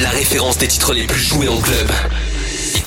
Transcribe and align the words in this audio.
la 0.00 0.10
référence 0.10 0.58
des 0.58 0.66
titres 0.66 0.92
les 0.92 1.04
plus 1.04 1.20
joués 1.20 1.48
en 1.48 1.58
club. 1.58 1.90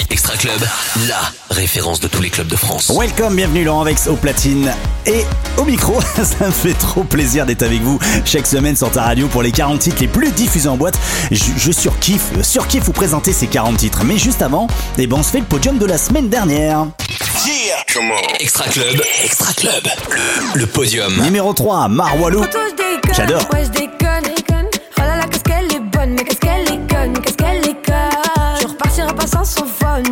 Extra 0.10 0.36
Club, 0.36 0.60
la 1.08 1.20
référence 1.50 2.00
de 2.00 2.08
tous 2.08 2.22
les 2.22 2.30
clubs 2.30 2.48
de 2.48 2.56
France. 2.56 2.92
Welcome, 2.94 3.36
bienvenue 3.36 3.64
Laurent 3.64 3.84
Vex 3.84 4.08
au 4.08 4.16
platine 4.16 4.74
et 5.06 5.24
au 5.58 5.64
micro. 5.64 6.00
Ça 6.16 6.46
me 6.48 6.52
fait 6.52 6.74
trop 6.74 7.04
plaisir 7.04 7.46
d'être 7.46 7.64
avec 7.64 7.82
vous 7.82 8.00
chaque 8.26 8.48
semaine 8.48 8.76
sur 8.76 8.92
ta 8.92 9.04
radio 9.04 9.28
pour 9.28 9.42
les 9.42 9.52
40 9.52 9.80
titres 9.80 10.02
les 10.02 10.08
plus 10.08 10.32
diffusés 10.32 10.68
en 10.68 10.76
boîte. 10.76 10.98
Je, 11.32 11.52
je 11.58 11.72
surkiffe, 11.72 12.42
surkiffe 12.42 12.84
vous 12.84 12.94
présenter 12.94 13.32
ces 13.32 13.48
40 13.48 13.78
titres. 13.78 14.04
Mais 14.04 14.18
juste 14.18 14.42
avant, 14.42 14.68
eh 14.98 15.08
ben 15.08 15.18
on 15.20 15.24
se 15.24 15.32
fait 15.32 15.40
le 15.40 15.46
podium 15.46 15.78
de 15.78 15.86
la 15.86 15.98
semaine 15.98 16.30
dernière. 16.30 16.88
Extra 18.40 18.66
Club, 18.66 19.02
Extra 19.24 19.54
Club, 19.54 19.88
le, 20.12 20.60
le 20.60 20.66
podium. 20.66 21.22
Numéro 21.24 21.54
3, 21.54 21.88
Marwalou. 21.88 22.44
J'adore. 23.14 23.48
Ouais, 23.54 23.64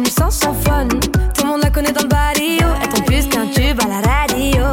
sans 0.10 0.32
son 0.32 0.54
phone. 0.54 0.90
Tout 0.90 1.44
le 1.44 1.48
monde 1.48 1.62
la 1.64 1.70
connaît 1.70 1.92
dans 1.92 2.04
le 2.04 2.08
barrio. 2.08 2.66
Elle 2.82 2.90
tombe 2.90 3.06
plus 3.06 3.28
qu'un 3.28 3.48
tube 3.48 3.80
à 3.84 3.88
la 3.88 4.02
radio. 4.08 4.64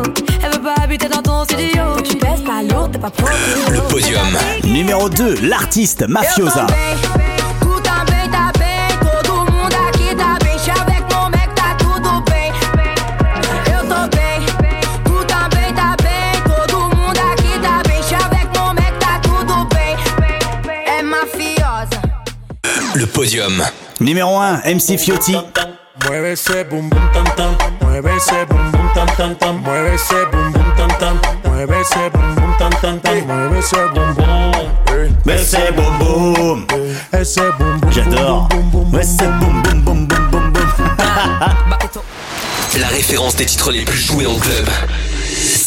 Elle 0.43 0.53
veut 0.53 0.63
pas 0.63 0.83
habiter 0.83 1.09
dans 1.09 1.23
ton 1.23 1.45
studio. 1.45 1.83
Tu 2.03 2.17
pèses 2.17 2.43
pas 2.43 2.63
lourd, 2.63 2.91
t'es 2.91 2.99
pas 2.99 3.11
pro. 3.11 3.29
Le 3.71 3.81
podium. 3.89 4.27
Numéro 4.65 5.09
2, 5.09 5.41
l'artiste 5.43 6.07
mafiosa. 6.09 6.67
Le 22.95 23.07
podium. 23.07 23.63
Numéro 24.03 24.37
1, 24.37 24.63
MC 24.65 24.99
Fiotti. 24.99 25.37
Mueve 26.05 26.33
ese 26.33 26.65
bum 26.69 26.89
bum 26.89 27.01
tam 27.13 27.25
tam, 27.37 27.57
mueve 27.81 28.11
ese 28.17 28.47
bum 28.49 28.71
bum 28.73 28.89
tam 28.95 29.07
tam 29.17 29.35
tam, 29.37 29.63
mueve 29.63 29.95
ese 29.95 30.27
bum 30.33 30.53
bum 30.53 30.75
tam 30.77 30.89
tam, 30.99 31.21
mueve 31.45 31.81
ese 31.81 32.11
bum 32.13 32.35
bum 32.35 32.55
tam 32.59 32.71
tam 32.81 32.99
tam, 33.01 33.15
mueve 33.27 33.59
ese 33.59 33.77
bum 33.95 34.15
bum. 34.15 34.73
Mais 35.25 35.39
c'est 35.39 35.73
boum 35.73 35.99
boum. 35.99 36.67
Ese 37.13 37.41
bum 37.59 37.79
bum. 37.81 37.93
J'adore. 37.93 38.49
bum, 38.51 38.85
bum, 38.91 39.83
bum. 39.83 40.53
La 42.81 42.89
référence 42.89 43.37
des 43.37 43.47
titres 43.47 43.71
les 43.71 43.83
plus 43.83 43.99
joués 43.99 44.27
en 44.27 44.35
club. 44.35 44.69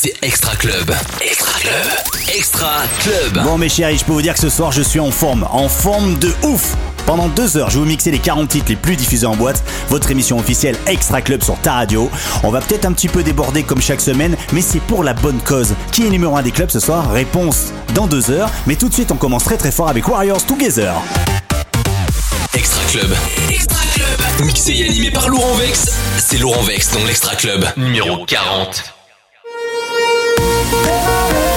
C'est 0.06 0.14
Extra 0.22 0.56
Club. 0.58 0.94
Extra 1.20 1.60
Club. 1.60 2.28
Extra 2.38 2.84
Club. 3.00 3.44
Bon 3.44 3.58
mes 3.58 3.70
chéris, 3.70 3.98
je 3.98 4.06
peux 4.06 4.12
vous 4.12 4.22
dire 4.22 4.36
que 4.36 4.40
ce 4.40 4.50
soir 4.50 4.72
je 4.72 4.84
suis 4.84 5.00
en 5.00 5.10
forme, 5.10 5.48
en 5.52 5.68
forme 5.68 6.20
de 6.20 6.32
ouf 6.44 6.76
pendant 7.08 7.28
deux 7.28 7.58
heures, 7.58 7.72
je 7.72 7.78
vais 7.78 7.80
vous 7.80 7.90
mixer 7.90 8.12
les 8.12 8.20
40 8.20 8.48
titres 8.48 8.68
les 8.70 8.76
plus 8.76 8.96
diffusés 8.98 9.26
en 9.26 9.36
boîte, 9.36 9.64
votre 9.90 10.12
émission 10.12 10.38
officielle 10.38 10.78
Extra 10.86 11.22
Club 11.22 11.42
sur 11.42 11.60
ta 11.60 11.74
radio. 11.74 12.12
On 12.44 12.52
va 12.52 12.62
peut-être 12.62 12.86
un 12.86 12.94
petit 12.94 13.08
peu 13.08 13.24
déborder 13.24 13.64
comme 13.64 13.82
chaque 13.82 14.00
semaine, 14.00 14.38
mais 14.54 14.62
c'est 14.62 14.80
pour 14.82 15.04
la 15.04 15.16
bonne 15.16 15.40
cause. 15.40 15.74
Qui 15.92 16.06
est 16.06 16.10
numéro 16.12 16.38
1 16.38 16.44
des 16.44 16.52
clubs 16.52 16.70
ce 16.70 16.80
soir? 16.80 17.12
Réponse 17.12 17.74
dans 17.96 18.06
deux 18.06 18.30
heures, 18.30 18.52
mais 18.68 18.76
tout 18.76 18.90
de 18.90 18.94
suite 18.94 19.12
on 19.12 19.18
commence 19.18 19.44
très 19.44 19.58
très 19.58 19.72
fort 19.72 19.90
avec 19.90 20.08
Warriors 20.08 20.46
Together. 20.46 20.94
Extra 22.54 22.84
Club. 22.92 23.12
Extra 23.50 23.82
Club. 23.96 24.46
Mixé 24.46 24.72
et 24.74 24.86
animé 24.88 25.10
par 25.10 25.30
Laurent 25.30 25.56
Vex. 25.56 25.90
C'est 26.20 26.38
Laurent 26.38 26.62
Vex 26.62 26.92
dans 26.92 27.04
l'Extra 27.06 27.36
Club. 27.36 27.66
Numéro 27.76 28.24
40. 28.24 28.95
Bye. 30.72 31.55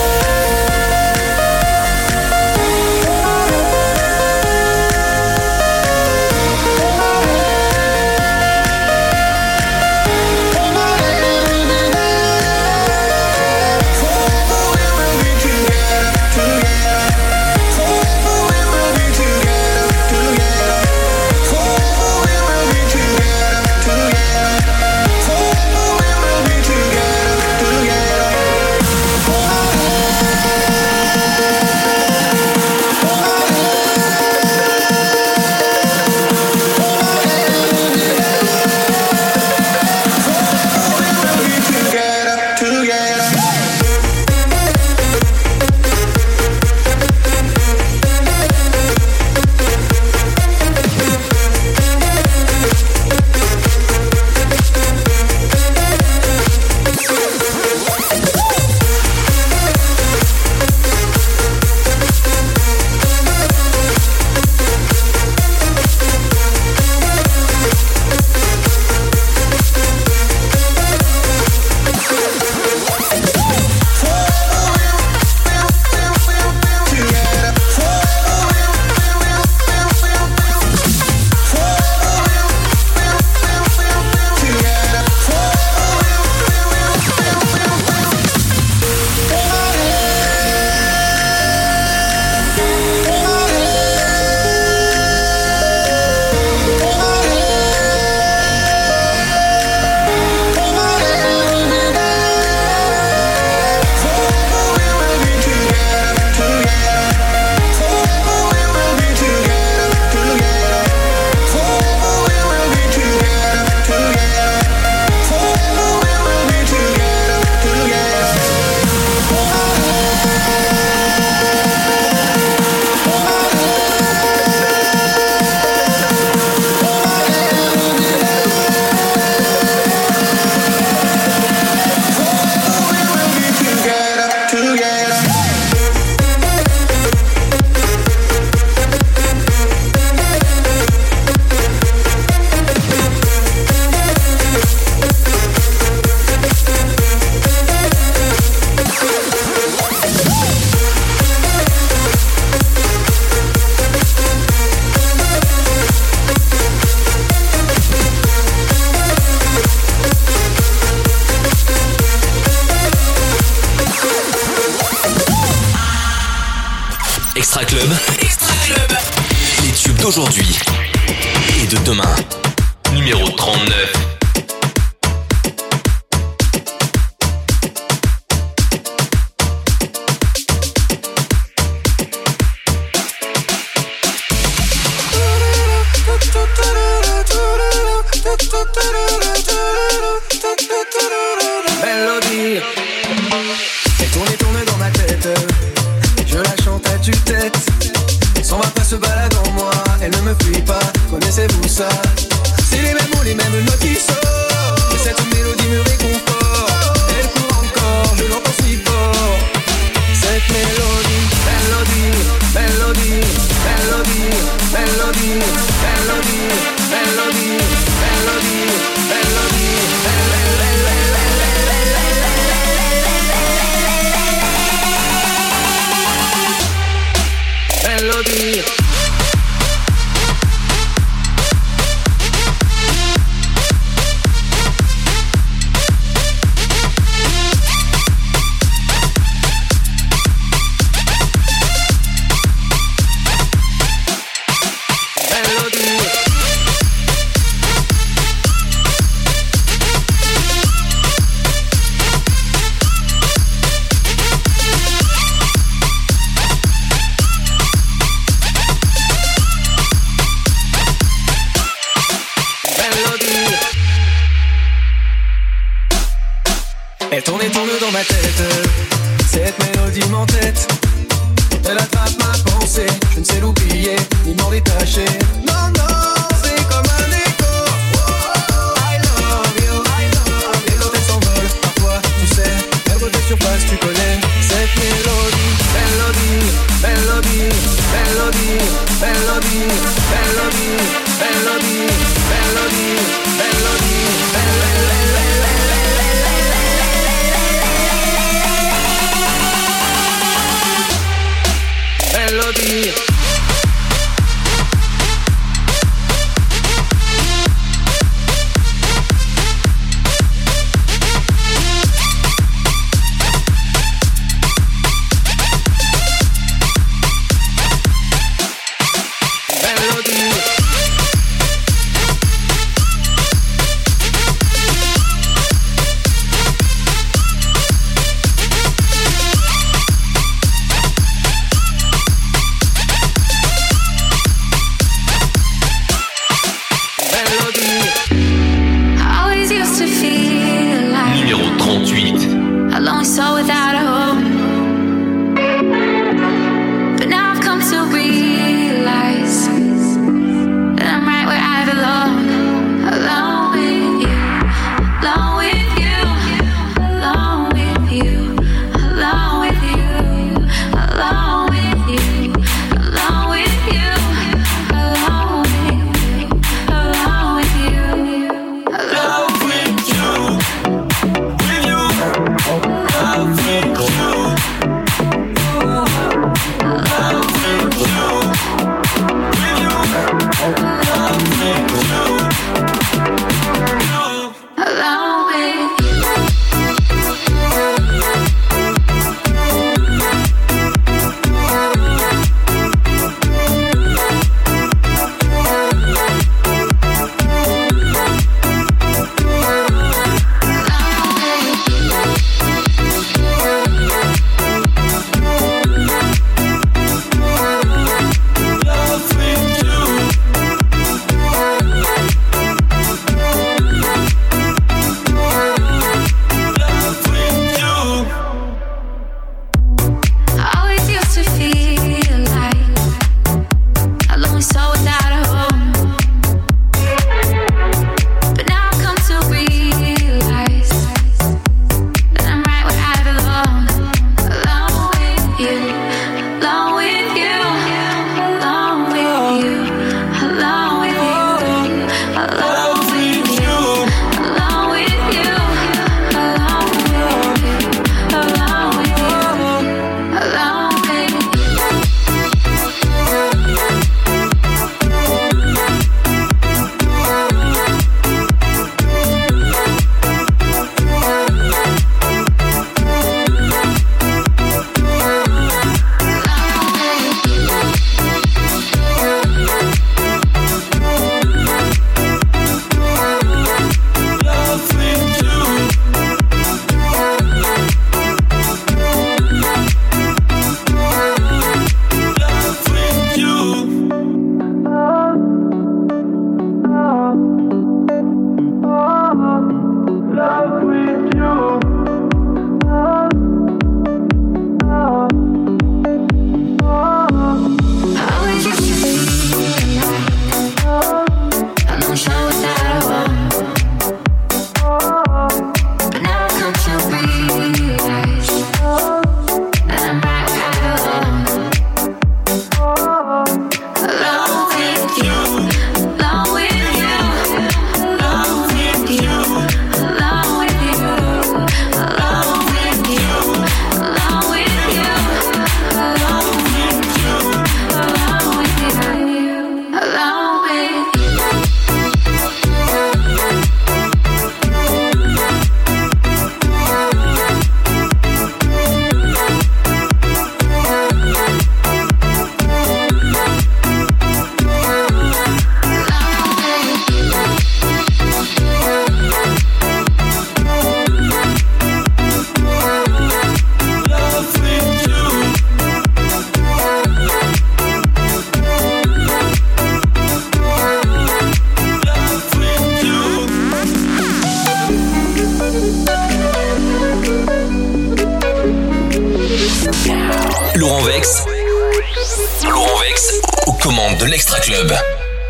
l'Extra 574.07 574.38
Club. 574.40 574.73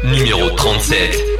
Numéro 0.05 0.51
37. 0.51 1.38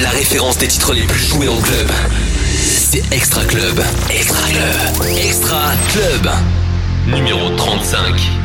La 0.00 0.10
référence 0.10 0.58
des 0.58 0.66
titres 0.66 0.92
les 0.92 1.02
plus 1.02 1.18
joués 1.18 1.48
en 1.48 1.56
club. 1.56 1.90
C'est 2.90 3.12
Extra 3.12 3.44
Club. 3.44 3.80
Extra 4.10 4.48
Club. 4.48 5.16
Extra 5.16 5.72
Club 5.92 6.63
numéro 7.06 7.50
35. 7.56 8.43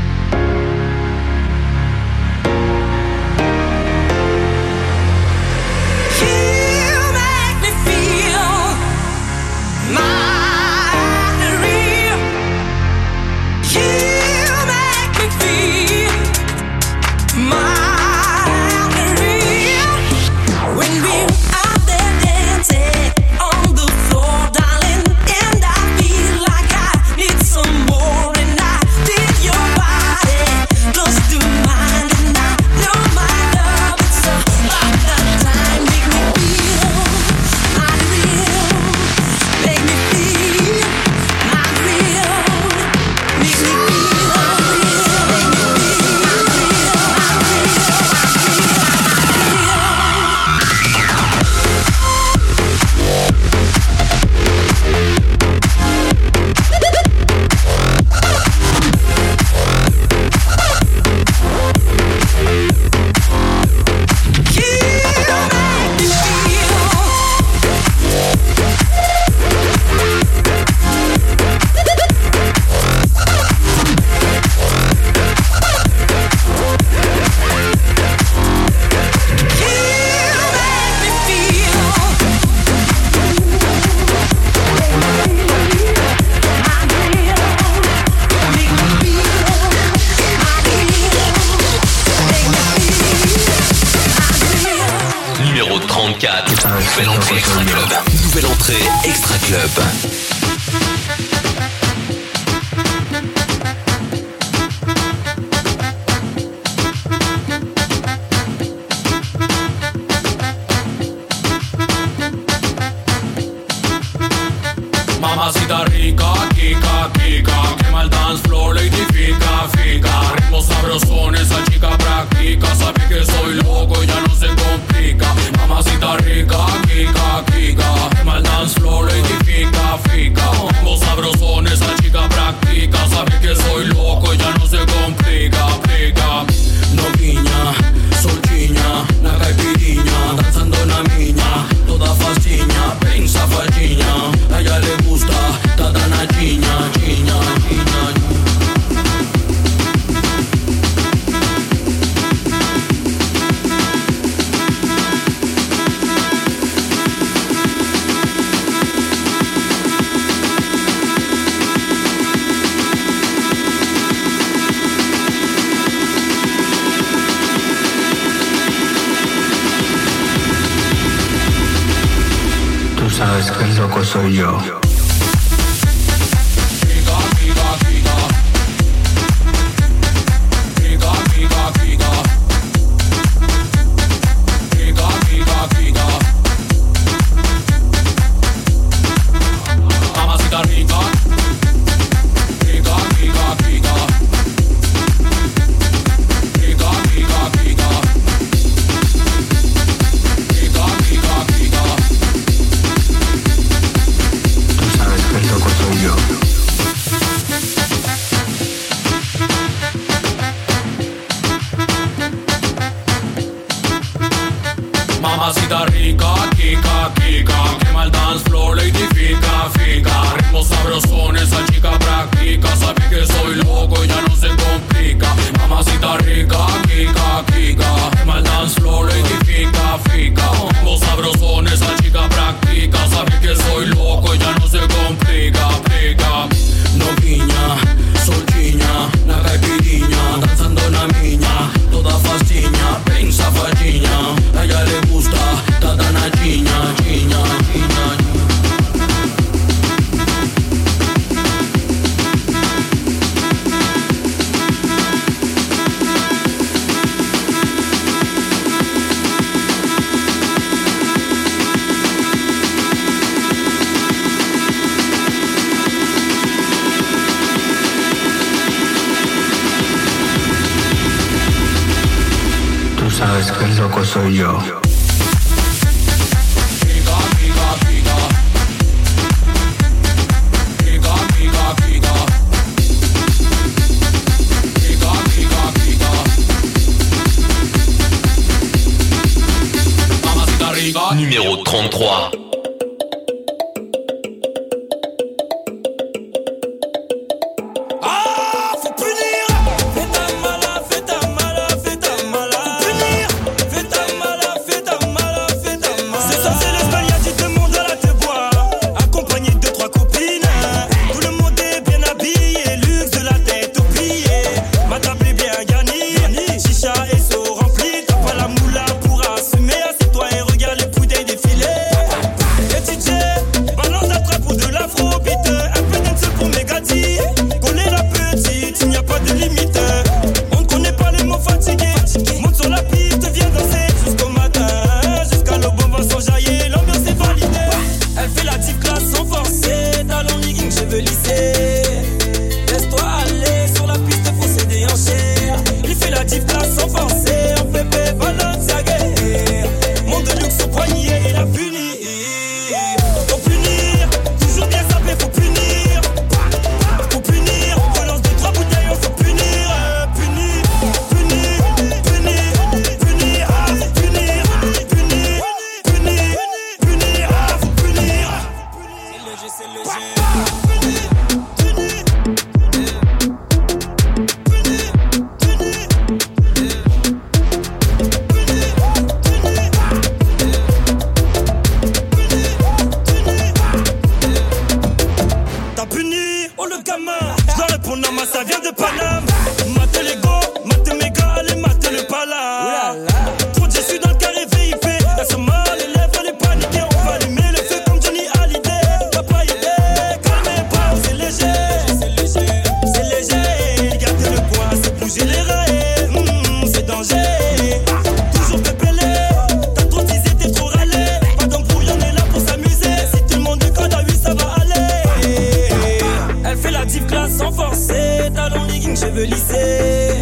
forcé, 417.70 418.30
talons 418.34 418.66
leggings, 418.66 418.98
cheveux 418.98 419.24
lissés. 419.24 420.14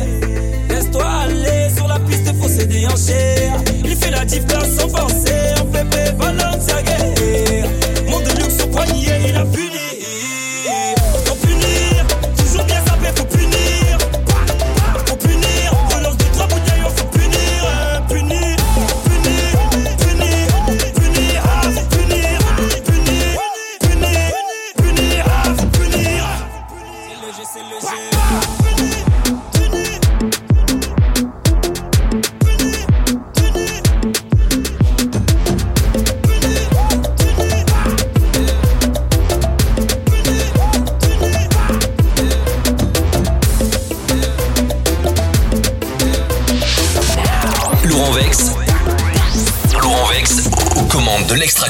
Laisse-toi 0.69 1.05
aller 1.05 1.69
sur 1.75 1.88
la 1.88 1.99
piste, 1.99 2.33
faut 2.39 2.47
se 2.47 2.63
déhancher. 2.65 3.51
Il 3.83 3.95
fait 3.95 4.12
la 4.12 4.25
diff 4.25 4.43
sans 4.77 4.89
penser, 4.89 5.53
en 5.62 5.65
pépé, 5.65 6.12
voilà. 6.17 6.46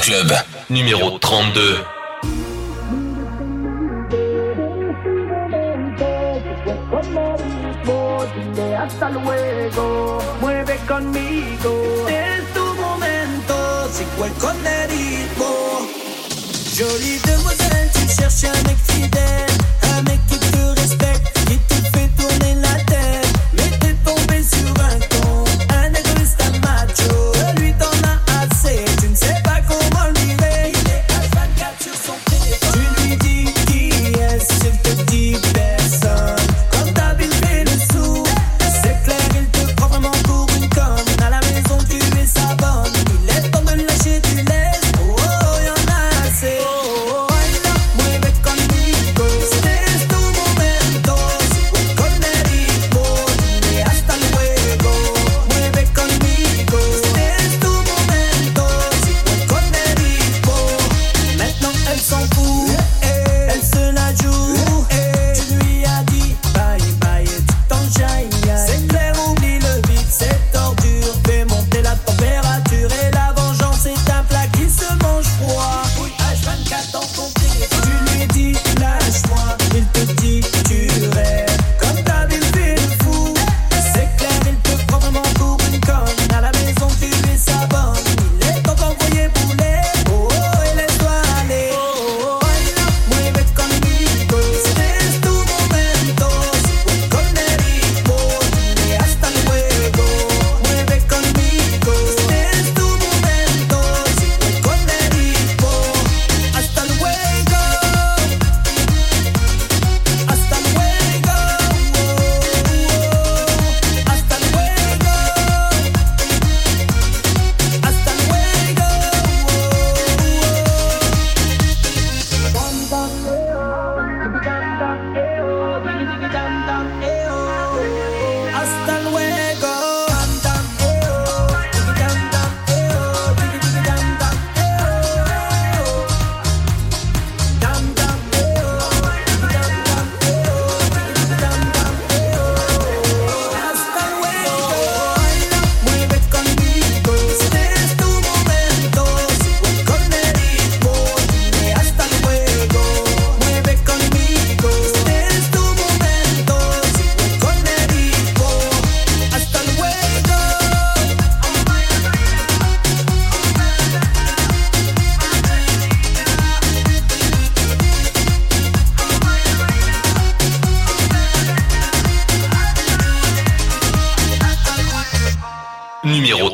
Club, 0.08 0.32
numéro 0.70 1.18
32. 1.18 1.84
Hasta 8.78 9.10
luego, 9.10 10.18
mueve 10.40 10.78
conmigo. 10.88 12.08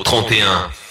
31. 0.05 0.84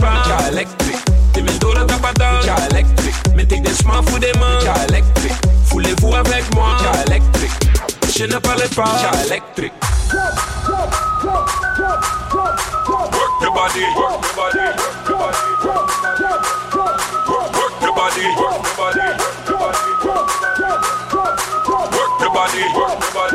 pan 0.00 0.22
Dialectric 0.26 0.98
Te 1.32 1.42
men 1.42 1.58
do 1.58 1.72
nan 1.74 1.86
ta 1.86 1.98
patan 2.02 2.40
Dialectric 2.42 3.14
Metek 3.34 3.62
den 3.64 3.76
chman 3.82 4.02
fou 4.06 4.18
deman 4.18 4.58
Dialectric 4.60 5.32
Foulez-vous 5.70 6.14
avec 6.14 6.54
moi 6.54 6.76
Dialectric 6.80 7.52
Je 8.16 8.24
ne 8.24 8.38
parle 8.38 8.68
pas 8.74 8.92
Dialectric 9.00 9.72
Work 12.46 13.40
the 13.40 13.50
body. 13.50 13.84
Work 13.96 14.22
the 14.22 14.32
body. 14.36 14.58
Work 14.66 15.82
your 17.82 17.94
body. 17.94 17.94
Work 17.94 17.94
your 17.94 17.94
body. 17.94 18.24
Work 18.36 18.64
your 18.66 18.76
body. 18.76 19.06
Work 21.96 22.20
your 22.20 22.30
body. 22.30 22.62
Work 22.74 22.98
the 23.00 23.10
body. 23.14 23.25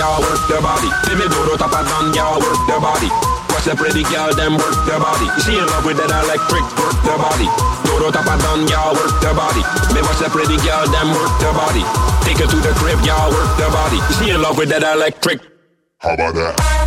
Y'all 0.00 0.20
work 0.20 0.40
the 0.48 0.60
body. 0.60 0.88
Go 1.06 1.52
to 1.52 1.56
top 1.56 1.72
of 1.76 1.84
down, 1.84 2.12
y'all 2.16 2.40
work 2.40 2.60
the 2.64 2.80
body. 2.80 3.08
Watch 3.52 3.68
the 3.68 3.76
pretty 3.76 4.02
girl, 4.08 4.32
them 4.32 4.56
work 4.56 4.76
the 4.88 4.96
body. 4.96 5.28
She 5.44 5.56
in 5.60 5.66
love 5.68 5.84
with 5.84 6.00
that 6.00 6.08
electric, 6.08 6.64
work 6.80 6.96
the 7.04 7.16
body. 7.20 7.48
Go 7.84 8.00
to 8.00 8.08
top 8.12 8.24
of 8.24 8.40
down, 8.40 8.64
y'all 8.68 8.96
work 8.96 9.12
the 9.20 9.32
body. 9.36 9.62
Me 9.92 10.00
watch 10.00 10.20
the 10.20 10.28
pretty 10.32 10.56
girl, 10.64 10.88
them 10.88 11.12
work 11.12 11.32
the 11.40 11.52
body. 11.52 11.84
Take 12.24 12.40
her 12.40 12.48
to 12.48 12.58
the 12.64 12.72
crib, 12.80 13.00
y'all 13.04 13.28
work 13.28 13.50
the 13.60 13.68
body. 13.68 14.00
She 14.16 14.30
in 14.32 14.40
love 14.40 14.56
with 14.56 14.68
that 14.70 14.82
electric. 14.82 15.40
How 15.98 16.14
about 16.14 16.34
that? 16.34 16.79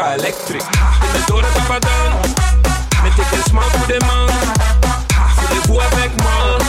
Electra, 0.00 0.16
electric. 0.16 0.62
Met 1.00 1.12
de 1.12 1.22
dora 1.26 1.46
papadon. 1.46 2.12
Me 3.02 3.10
take 3.16 3.36
a 3.36 3.42
smaak 3.48 3.64
for 3.64 3.86
the 3.86 4.04
man. 4.06 4.28
Voor 5.36 5.48
de 5.48 5.60
voer 5.66 5.88
weg 5.94 6.10
man. 6.16 6.60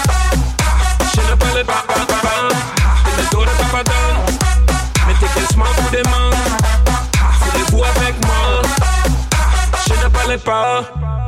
Je 1.12 1.22
ne 1.30 1.36
parle 1.38 1.66
pas, 1.66 1.84
pas, 1.86 2.06
pas. 2.06 2.54
Met 3.04 3.16
de 3.16 3.26
dora 3.30 3.52
papadon. 3.52 4.24
Me 5.08 5.14
take 5.20 5.40
a 5.40 5.52
smaak 5.52 5.68
for 5.68 5.90
the 5.92 6.10
man. 6.10 6.34
Voor 7.40 7.52
de 7.52 7.66
voer 7.70 7.88
weg 8.00 8.14
man. 8.28 8.66
Je 9.86 9.94
ne 10.04 10.10
parle 10.10 10.38
pas. 10.38 11.21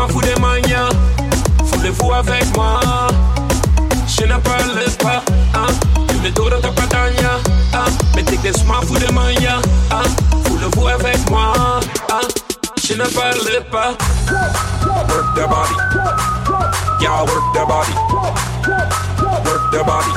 Soins 0.00 0.08
fous 0.08 0.20
des 0.22 0.40
manias. 0.40 0.88
Voulez-vous 1.64 2.12
avec 2.12 2.56
moi? 2.56 2.80
Je 4.06 4.24
ne 4.24 4.36
parle 4.38 4.84
pas. 4.98 5.22
Et 6.08 6.18
me 6.22 6.30
todo 6.32 6.58
ta 6.58 6.68
patagna, 6.68 7.38
hein. 7.74 7.90
Me 8.16 8.22
tic 8.22 8.40
des 8.42 8.52
soins 8.52 8.80
fous 8.86 8.98
des 8.98 9.12
manias, 9.12 9.60
hein. 9.90 10.02
Voulez-vous 10.46 10.88
avec 10.88 11.30
moi? 11.30 11.52
Je 12.82 12.94
ne 12.94 13.04
parle 13.04 13.64
pas. 13.70 13.94
Work 15.08 15.34
the 15.34 15.46
body. 15.48 15.76
Y'all 17.00 17.26
work 17.26 17.44
the 17.52 17.64
body. 17.66 17.94
Work 19.44 19.70
the 19.72 19.84
body. 19.84 20.12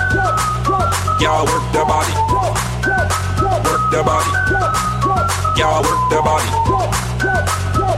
Y'all 1.20 1.46
work 1.46 1.64
the 1.74 1.84
body. 1.86 2.14
Work 3.64 3.92
the 3.92 4.04
body. 4.04 4.32
Y'all 5.58 5.84
work 5.84 6.10
the 6.10 6.22
body. 6.22 6.50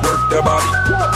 Work 0.03 0.29
the 0.29 0.41
body. 0.41 1.14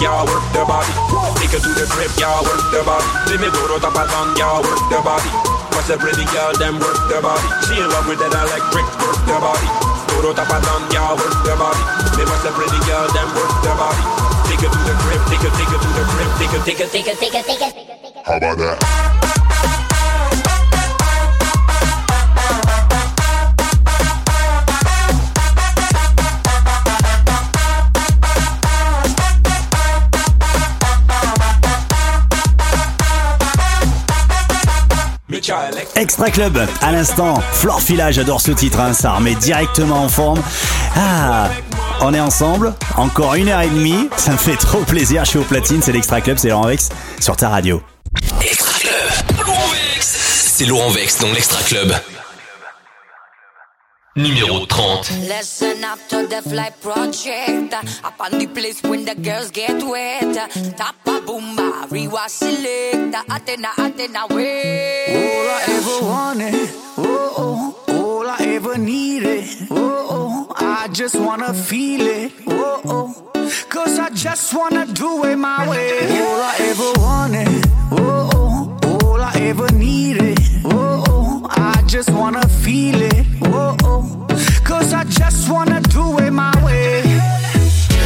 Y'all 0.00 0.24
work 0.24 0.40
the 0.56 0.64
body. 0.64 0.88
Take 1.36 1.52
her 1.52 1.60
to 1.60 1.70
the 1.76 1.84
crib, 1.92 2.08
y'all 2.16 2.40
work 2.48 2.64
the 2.72 2.80
body. 2.88 3.04
Let 3.28 3.36
me 3.36 3.52
go 3.52 3.68
to 3.68 3.76
the 3.76 3.92
pattern, 3.92 4.32
y'all 4.40 4.64
work 4.64 4.80
the 4.88 4.96
body. 5.04 5.28
What's 5.76 5.92
the 5.92 6.00
pretty 6.00 6.24
girl, 6.32 6.56
them 6.56 6.80
work 6.80 6.96
the 7.12 7.20
body. 7.20 7.44
She 7.68 7.76
in 7.76 7.84
love 7.84 8.08
with 8.08 8.16
that 8.24 8.32
electric, 8.32 8.88
work 8.96 9.20
the 9.28 9.36
body. 9.36 9.68
Go 10.08 10.24
to 10.24 10.30
the 10.32 10.44
pattern, 10.48 10.82
y'all 10.96 11.20
work 11.20 11.36
the 11.44 11.52
body. 11.52 11.82
Me 12.16 12.24
what's 12.24 12.40
the 12.40 12.52
pretty 12.56 12.80
girl, 12.88 13.12
them 13.12 13.28
work 13.36 13.52
the 13.60 13.72
body. 13.76 14.02
Take 14.48 14.64
her 14.64 14.72
to 14.72 14.80
the 14.88 14.94
crib, 15.04 15.20
take 15.28 15.44
her, 15.44 15.52
take 15.52 15.68
her 15.68 15.80
to 15.84 15.90
the 15.92 16.04
crib, 16.16 16.30
take 16.40 16.52
her, 16.56 16.60
take 16.64 16.80
her, 16.80 16.88
take 16.88 17.04
her, 17.04 17.16
take 17.20 17.34
her, 17.36 17.44
take 17.44 17.60
her. 17.60 17.70
How 18.24 18.40
about 18.40 18.56
that? 18.56 19.09
Extra 36.00 36.30
Club, 36.30 36.58
à 36.80 36.92
l'instant, 36.92 37.34
Flore 37.52 37.82
Fila, 37.82 38.10
j'adore 38.10 38.40
ce 38.40 38.52
titre, 38.52 38.80
hein, 38.80 38.94
ça 38.94 39.12
remet 39.12 39.34
directement 39.34 40.02
en 40.02 40.08
forme. 40.08 40.40
Ah, 40.96 41.50
on 42.00 42.14
est 42.14 42.20
ensemble, 42.20 42.72
encore 42.96 43.34
une 43.34 43.50
heure 43.50 43.60
et 43.60 43.68
demie, 43.68 44.08
ça 44.16 44.32
me 44.32 44.38
fait 44.38 44.56
trop 44.56 44.78
plaisir, 44.78 45.26
je 45.26 45.30
suis 45.30 45.38
au 45.38 45.42
platine, 45.42 45.82
c'est 45.82 45.92
l'Extra 45.92 46.22
Club, 46.22 46.38
c'est 46.38 46.48
Laurent 46.48 46.68
Vex 46.68 46.88
sur 47.20 47.36
ta 47.36 47.50
radio. 47.50 47.82
Extra 48.40 48.78
Club. 48.78 49.46
C'est 50.00 50.64
Laurent 50.64 50.88
Vex 50.88 51.18
dans 51.18 51.30
l'Extra 51.32 51.62
Club. 51.64 51.94
Numéro 54.16 54.66
30. 54.66 55.28
Listen 55.28 55.84
up 55.84 55.98
to 56.08 56.26
the 56.26 56.42
flight 56.42 56.74
project. 56.82 57.72
Up 58.04 58.14
on 58.20 58.38
the 58.38 58.46
place 58.48 58.82
when 58.82 59.04
the 59.04 59.14
girls 59.14 59.50
get 59.52 59.80
wet. 59.84 60.34
Tapa 60.76 61.20
boomba, 61.24 61.86
rewa 61.90 62.28
select. 62.28 63.14
Atena, 63.28 63.70
atena, 63.78 64.28
way. 64.34 65.04
All 65.14 65.48
I 65.48 65.62
ever 65.68 66.06
wanted, 66.06 66.70
oh 66.98 67.34
oh, 67.38 67.94
all 67.94 68.26
I 68.28 68.38
ever 68.56 68.76
needed, 68.78 69.44
oh 69.70 70.06
oh, 70.10 70.52
I 70.56 70.88
just 70.88 71.14
wanna 71.14 71.54
feel 71.54 72.00
it, 72.04 72.32
oh 72.48 72.82
oh, 72.84 73.52
cause 73.68 73.98
I 73.98 74.10
just 74.10 74.52
wanna 74.54 74.86
do 74.86 75.24
it 75.24 75.36
my 75.36 75.68
way. 75.68 76.20
All 76.20 76.40
I 76.42 76.56
ever 76.60 76.92
wanted, 77.00 77.66
oh 77.92 78.30
oh, 78.34 79.04
all 79.04 79.20
I 79.22 79.32
ever 79.50 79.70
needed, 79.72 80.36
oh 80.64 81.04
oh, 81.08 81.09
I 81.48 81.82
just 81.86 82.10
wanna 82.10 82.46
feel 82.48 83.00
it, 83.00 83.26
oh 83.44 83.76
oh, 83.82 84.26
cause 84.64 84.92
I 84.92 85.04
just 85.04 85.50
wanna 85.50 85.80
do 85.80 86.18
it 86.18 86.30
my 86.30 86.52
way. 86.64 87.02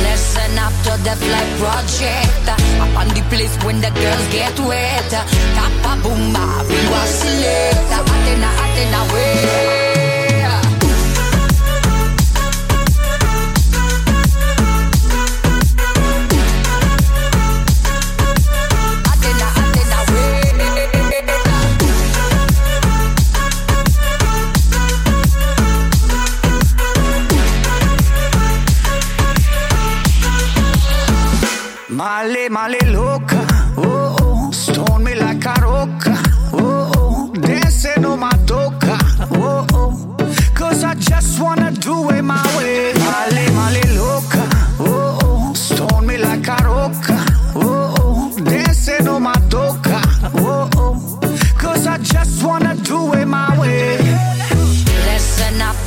Listen 0.06 0.58
up 0.58 0.72
to 0.84 0.92
the 1.02 1.14
flight 1.24 1.50
project. 1.58 2.48
Up 2.80 2.96
on 2.96 3.08
the 3.08 3.22
place 3.30 3.56
when 3.64 3.80
the 3.80 3.90
girls 3.90 4.26
get 4.32 4.58
wet. 4.60 5.10
Tapa 5.10 6.00
boomba, 6.02 6.46
rewa 6.68 7.02
select. 7.06 7.90
Atena, 7.90 8.50
atena, 8.64 9.12
way. 9.12 9.83
Male, 32.04 32.50
male 32.50 32.92
loca, 32.92 33.46
oh 33.78 34.14
oh, 34.20 34.50
stone 34.50 35.02
me 35.04 35.14
like 35.14 35.42
a 35.46 35.54
roca, 35.62 36.14
oh 36.52 36.92
oh, 36.96 37.32
dancing 37.40 38.04
on 38.04 38.20
my 38.20 38.28
toca, 38.44 38.98
oh 39.32 39.66
oh, 39.72 40.16
cause 40.54 40.84
I 40.84 40.94
just 40.96 41.40
wanna 41.40 41.70
do 41.70 42.10
it 42.10 42.20
my 42.20 42.42
way. 42.58 42.92
Male, 42.92 43.50
male 43.56 43.94
loca, 43.96 44.42
oh 44.80 45.18
oh, 45.22 45.54
stone 45.54 46.06
me 46.06 46.18
like 46.18 46.46
a 46.46 46.56
roca, 46.64 47.24
oh 47.56 47.94
oh, 47.98 48.38
dancing 48.44 49.08
on 49.08 49.22
my 49.22 49.32
toca, 49.48 50.02
oh 50.34 50.68
oh, 50.76 51.30
cause 51.56 51.86
I 51.86 51.96
just 51.98 52.42
wanna 52.44 52.74
do 52.76 53.14
it 53.14 53.24
my 53.26 53.58
way. 53.58 53.96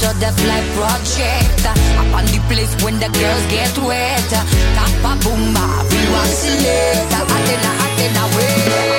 To 0.02 0.10
the 0.20 0.32
flight 0.42 0.68
project. 0.76 1.66
Up 1.98 2.14
on 2.18 2.26
the 2.26 2.40
place 2.50 2.74
when 2.84 3.00
the 3.00 3.10
girls 3.10 3.46
get 3.48 3.78
wet. 3.80 4.30
Tapa 4.76 5.12
boomba, 5.24 5.66
rewa 5.90 6.24
select. 6.26 7.12
Atena, 7.12 7.72
atena, 7.86 8.24
way. 8.36 8.97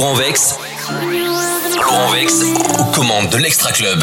Laurent 0.00 0.14
Vex. 0.14 0.58
Laurent 1.76 2.10
Vex 2.12 2.32
aux 2.78 2.84
commandes 2.84 3.28
de 3.28 3.36
l'Extra 3.36 3.70
Club. 3.70 4.02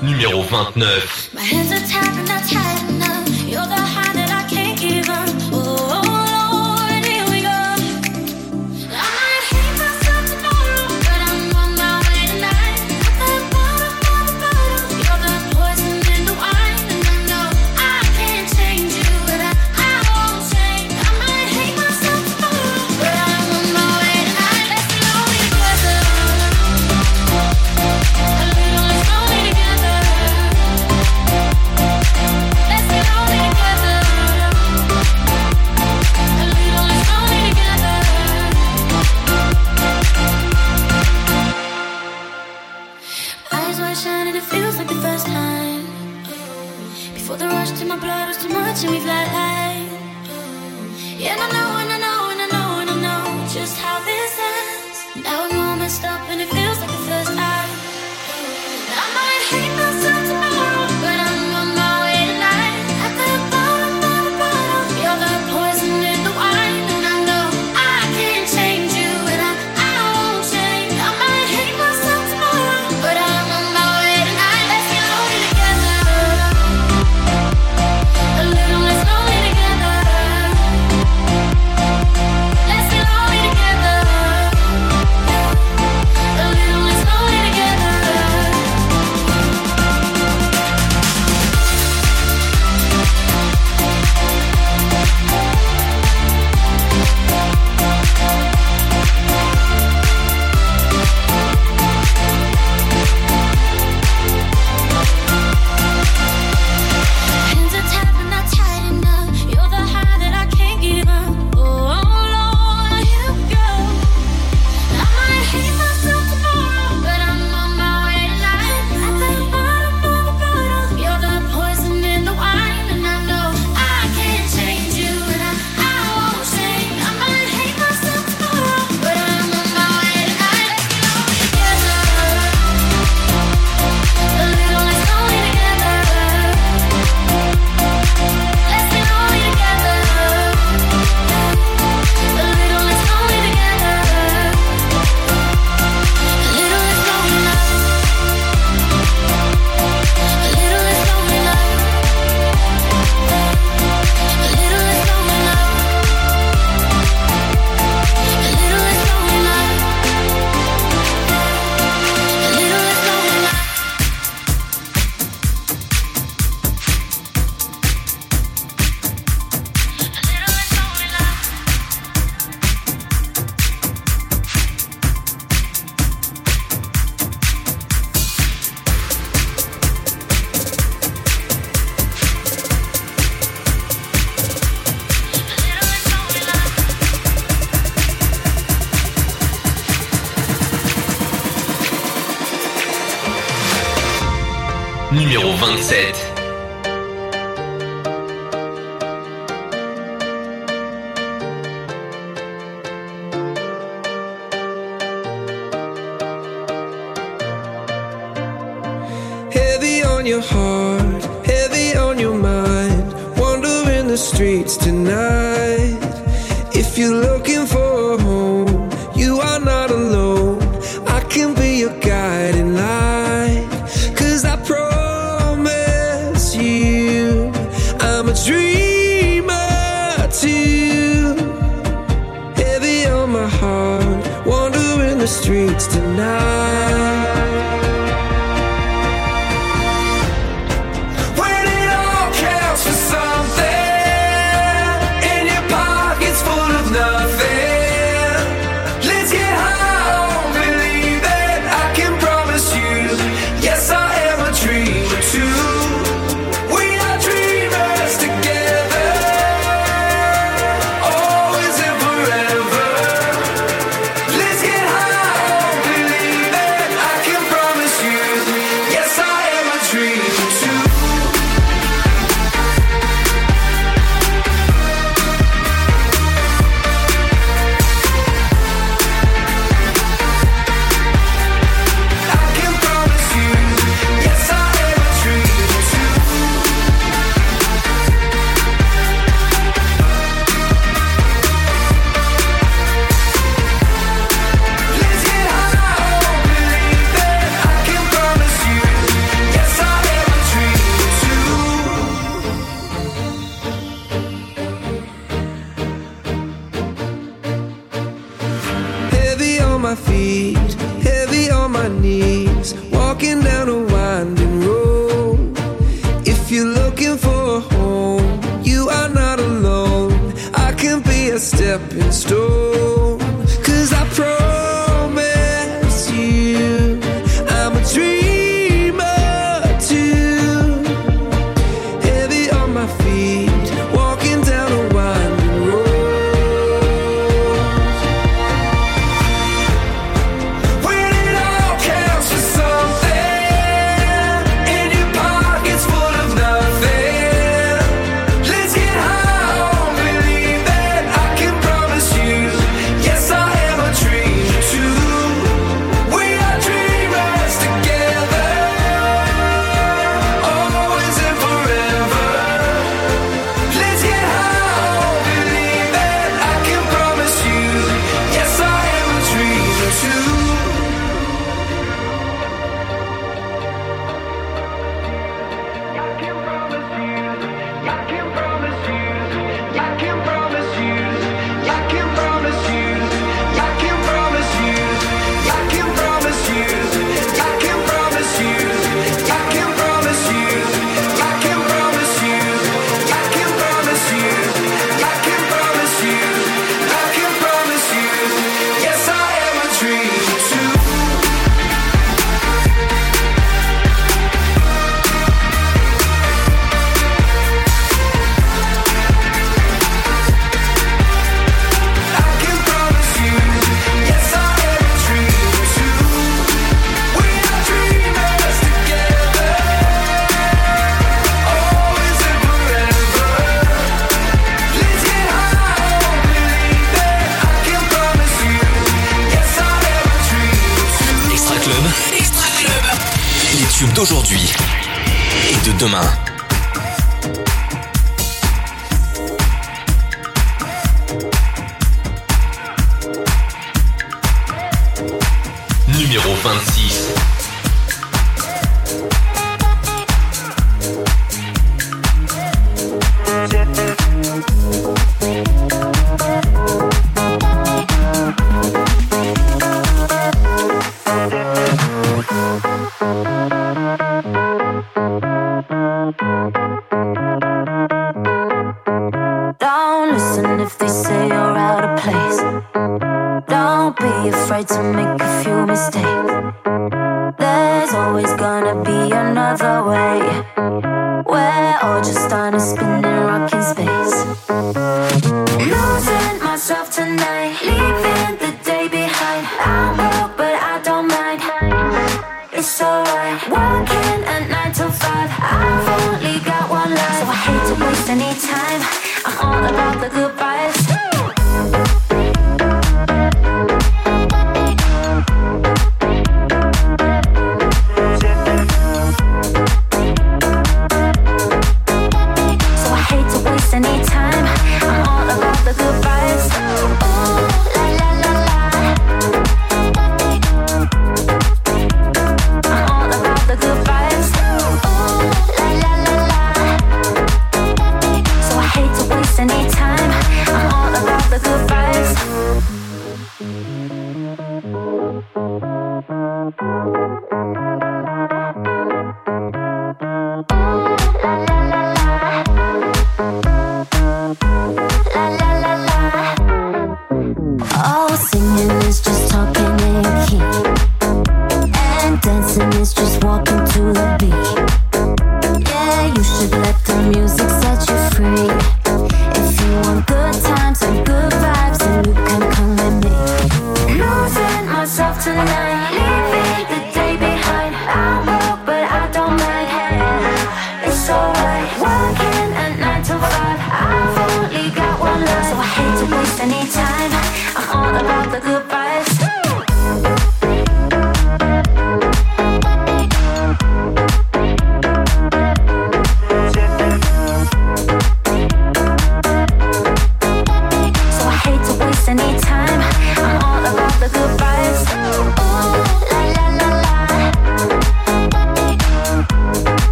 Numéro 0.00 0.44
29. 0.44 1.30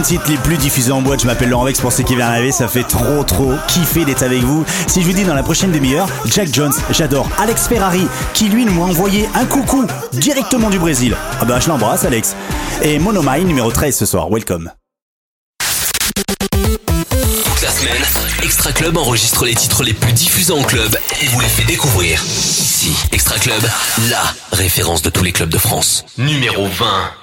titres 0.00 0.30
les 0.30 0.36
plus 0.36 0.56
diffusés 0.56 0.92
en 0.92 1.02
boîte. 1.02 1.20
Je 1.20 1.26
m'appelle 1.26 1.50
Laurent 1.50 1.64
Vex 1.64 1.80
pour 1.80 1.92
ceux 1.92 2.02
qui 2.02 2.14
viennent 2.14 2.28
arriver. 2.28 2.52
Ça 2.52 2.68
fait 2.68 2.84
trop, 2.84 3.22
trop 3.24 3.52
kiffer 3.68 4.04
d'être 4.04 4.22
avec 4.22 4.42
vous. 4.42 4.64
Si 4.86 5.02
je 5.02 5.06
vous 5.06 5.12
dis 5.12 5.24
dans 5.24 5.34
la 5.34 5.42
prochaine 5.42 5.72
demi-heure, 5.72 6.08
Jack 6.26 6.52
Jones, 6.52 6.72
j'adore. 6.90 7.28
Alex 7.38 7.68
Ferrari, 7.68 8.06
qui 8.34 8.48
lui 8.48 8.64
nous 8.64 8.82
a 8.82 8.86
envoyé 8.86 9.28
un 9.34 9.44
coucou 9.44 9.86
directement 10.12 10.70
du 10.70 10.78
Brésil. 10.78 11.16
Ah 11.40 11.44
bah, 11.44 11.60
je 11.60 11.68
l'embrasse, 11.68 12.04
Alex. 12.04 12.34
Et 12.82 12.98
Monomine 12.98 13.46
numéro 13.46 13.70
13 13.70 13.96
ce 13.96 14.06
soir. 14.06 14.28
Welcome. 14.30 14.70
Toute 17.44 17.62
la 17.62 17.70
semaine, 17.70 18.02
Extra 18.42 18.72
Club 18.72 18.96
enregistre 18.96 19.44
les 19.44 19.54
titres 19.54 19.82
les 19.82 19.92
plus 19.92 20.12
diffusés 20.12 20.52
en 20.52 20.62
club 20.62 20.96
et 21.22 21.26
vous 21.26 21.40
les 21.40 21.48
fait 21.48 21.64
découvrir. 21.64 22.22
Ici, 22.24 22.96
Extra 23.12 23.38
Club, 23.38 23.62
la 24.10 24.22
référence 24.52 25.02
de 25.02 25.10
tous 25.10 25.24
les 25.24 25.32
clubs 25.32 25.50
de 25.50 25.58
France. 25.58 26.04
Numéro 26.18 26.66
20. 26.66 27.21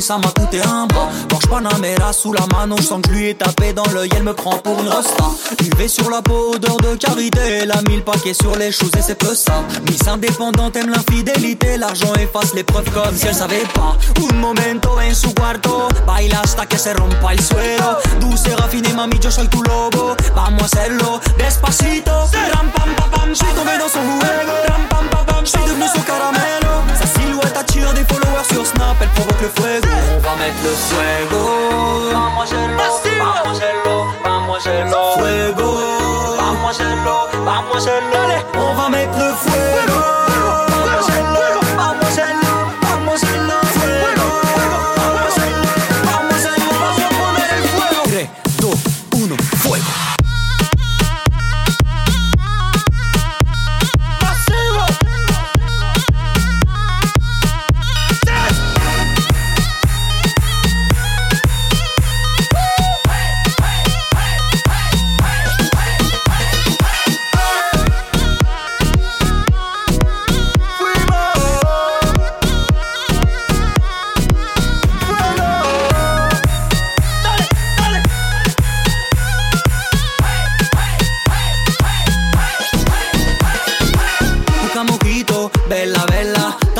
Mamie, 0.00 0.02
ça 0.02 0.18
m'a 0.18 0.32
coûté 0.32 0.60
un 0.62 0.86
bras. 0.86 1.08
Porsche 1.28 1.46
Panamera 1.48 2.12
sous 2.12 2.32
la 2.32 2.46
mano, 2.52 2.76
je 2.78 2.82
sens 2.82 3.00
que 3.02 3.10
lui 3.10 3.28
est 3.28 3.34
tapé 3.34 3.72
dans 3.72 3.86
l'œil, 3.92 4.08
elle 4.16 4.22
me 4.22 4.32
prend 4.32 4.56
pour 4.58 4.80
une 4.80 4.88
rosta. 4.88 5.24
UV 5.60 5.88
sur 5.88 6.10
la 6.10 6.22
peau, 6.22 6.52
odeur 6.54 6.76
de 6.78 6.94
carité, 6.96 7.40
elle 7.62 7.72
a 7.72 7.80
mis 7.88 7.96
le 7.96 8.02
paquet 8.02 8.34
sur 8.34 8.56
les 8.56 8.72
choses 8.72 8.90
et 8.96 9.02
c'est 9.02 9.18
peu 9.18 9.34
ça. 9.34 9.62
Miss 9.88 10.06
indépendante 10.06 10.76
aime 10.76 10.90
l'infidélité, 10.90 11.76
l'argent 11.76 12.12
efface 12.14 12.54
les 12.54 12.64
preuves 12.64 12.90
comme 12.90 13.14
si 13.14 13.26
elle 13.26 13.34
savait 13.34 13.66
pas. 13.74 13.96
Un 14.30 14.36
momento 14.36 14.90
en 14.98 15.14
su 15.14 15.32
cuarto, 15.34 15.88
baila 16.06 16.40
hasta 16.42 16.66
que 16.66 16.78
se 16.78 16.92
rompa 16.94 17.32
el 17.32 17.40
suelo. 17.40 17.98
Dulce, 18.20 18.54
raffiné, 18.56 18.92
mami, 18.94 19.18
yo 19.20 19.30
soy 19.30 19.48
tu 19.48 19.62
lobo, 19.62 20.16
vamos 20.34 20.62
a 20.62 20.64
hacerlo 20.66 21.20
despacito. 21.38 22.12
Ram, 22.54 22.70
pam, 22.74 22.94
pam, 22.96 23.10
pam, 23.10 23.28
je 23.30 23.34
suis 23.34 23.54
tombé 23.54 23.72
dans 23.78 23.88
son. 23.88 24.00
Ram, 24.68 24.82
pam, 24.88 25.06
pam, 25.10 25.26
pam, 25.26 25.44
je 25.44 25.50
suis 25.50 25.66
devenu 25.66 25.86
son 25.94 26.02
caramelo. 26.02 26.70
Attire 27.90 27.94
des 27.94 28.14
followers 28.14 28.44
sur 28.52 28.66
Snap, 28.66 28.96
elle 29.00 29.08
provoque 29.10 29.40
le 29.40 29.48
fuego. 29.48 29.88
On 30.16 30.20
va 30.20 30.36
mettre 30.36 30.62
le 30.62 30.70
fuego. 30.70 32.10
Vamos 32.12 32.44
hacerlo, 32.44 32.82
vamos 33.18 33.56
hacerlo, 33.56 34.06
vamos 34.24 34.58
hacerlo. 34.58 34.96
Fuego. 35.18 36.36
Vamos 36.36 36.70
hacerlo, 36.70 37.28
vamos. 37.44 37.84
Dale, 37.84 38.44
on 38.54 38.74
va 38.74 38.88
mettre 38.88 39.18
le 39.18 39.34
fuego. 39.34 40.09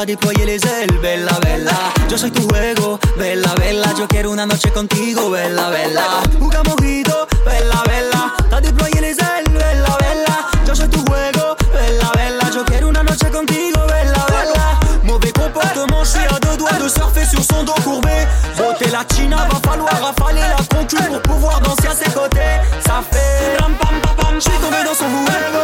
T'as 0.01 0.07
déployé 0.07 0.47
les 0.47 0.65
ailes, 0.65 0.99
bella, 1.03 1.39
bella. 1.43 1.73
Yo 2.09 2.17
soy 2.17 2.31
tu 2.31 2.49
juego, 2.49 2.99
bella, 3.19 3.55
bella. 3.57 3.93
Yo 3.99 4.09
quiero 4.09 4.31
una 4.31 4.47
noche 4.47 4.71
contigo, 4.73 5.31
bella, 5.31 5.69
bella. 5.69 6.23
Busca 6.39 6.63
mojito, 6.63 7.29
bella, 7.45 7.83
bella, 7.87 8.35
t'as 8.49 8.63
déployé 8.63 8.99
les 9.03 9.19
ailes, 9.21 9.53
bella, 9.53 9.97
bella. 10.01 10.37
Yo 10.67 10.75
soy 10.75 10.89
tu 10.89 11.01
juego, 11.05 11.55
bella, 11.75 12.11
bella. 12.15 12.51
Yo 12.51 12.65
quiero 12.65 12.89
una 12.89 13.03
noche 13.03 13.29
contigo, 13.31 13.79
bella, 13.87 14.25
bella. 14.31 14.81
Mauvais 15.05 15.33
comportement, 15.33 16.03
je 16.03 16.11
suis 16.11 16.27
à 16.35 16.39
deux 16.41 16.57
doigts 16.57 16.79
de 16.83 16.89
surfer 16.89 17.27
sur 17.27 17.45
son 17.45 17.65
dos 17.65 17.75
courbé. 17.85 18.27
Beauté 18.57 18.89
latina, 18.91 19.49
va 19.53 19.71
falloir 19.71 20.01
rafaler 20.01 20.41
la 20.41 20.79
concu 20.79 20.97
pour 20.97 21.21
pouvoir 21.21 21.61
danser 21.61 21.89
à 21.89 21.95
ses 21.95 22.11
côtés. 22.11 22.57
Ça 22.87 23.03
fait 23.11 23.59
ram 23.61 23.75
pam 23.75 24.01
pam 24.17 24.39
tombé 24.39 24.83
dans 24.83 24.95
son 24.95 25.11
juego. 25.11 25.60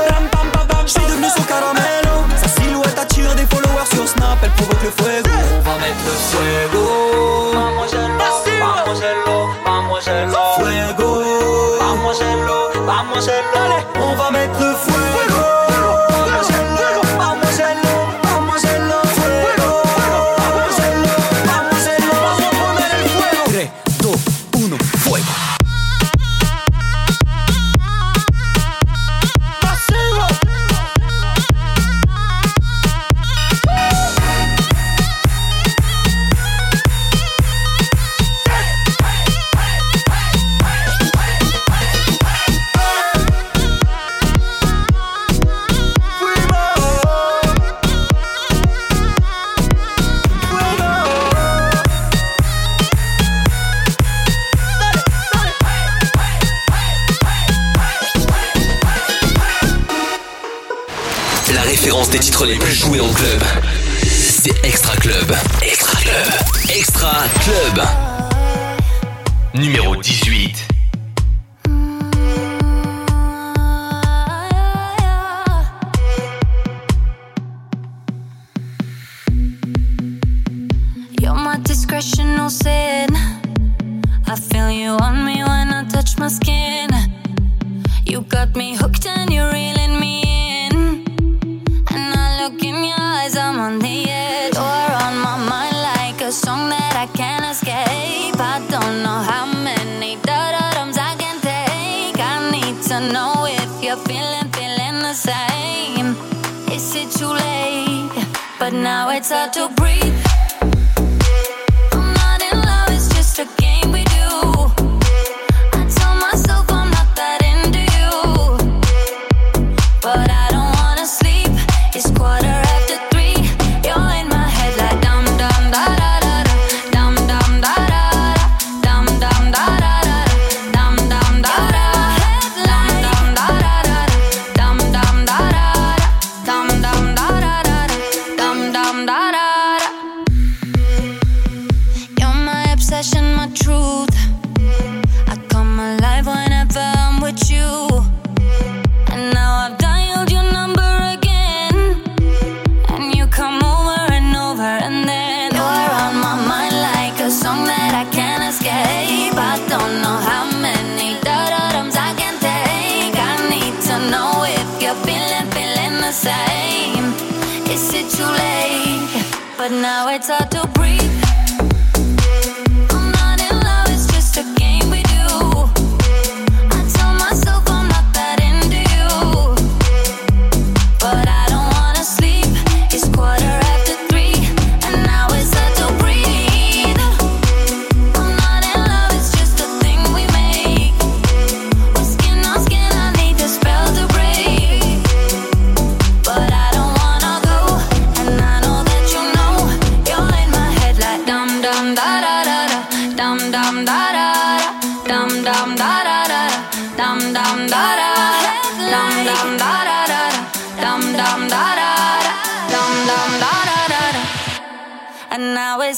Sur 4.47 4.53
Snap, 4.53 4.53
elle 4.53 4.53
provoque 4.53 4.83
le 4.83 4.91
fuego. 4.91 5.31
On 5.57 5.61
va 5.61 5.75
mettre 5.79 6.05
le 6.05 6.13
fuego. 6.13 6.76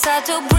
I 0.06 0.20
took. 0.20 0.57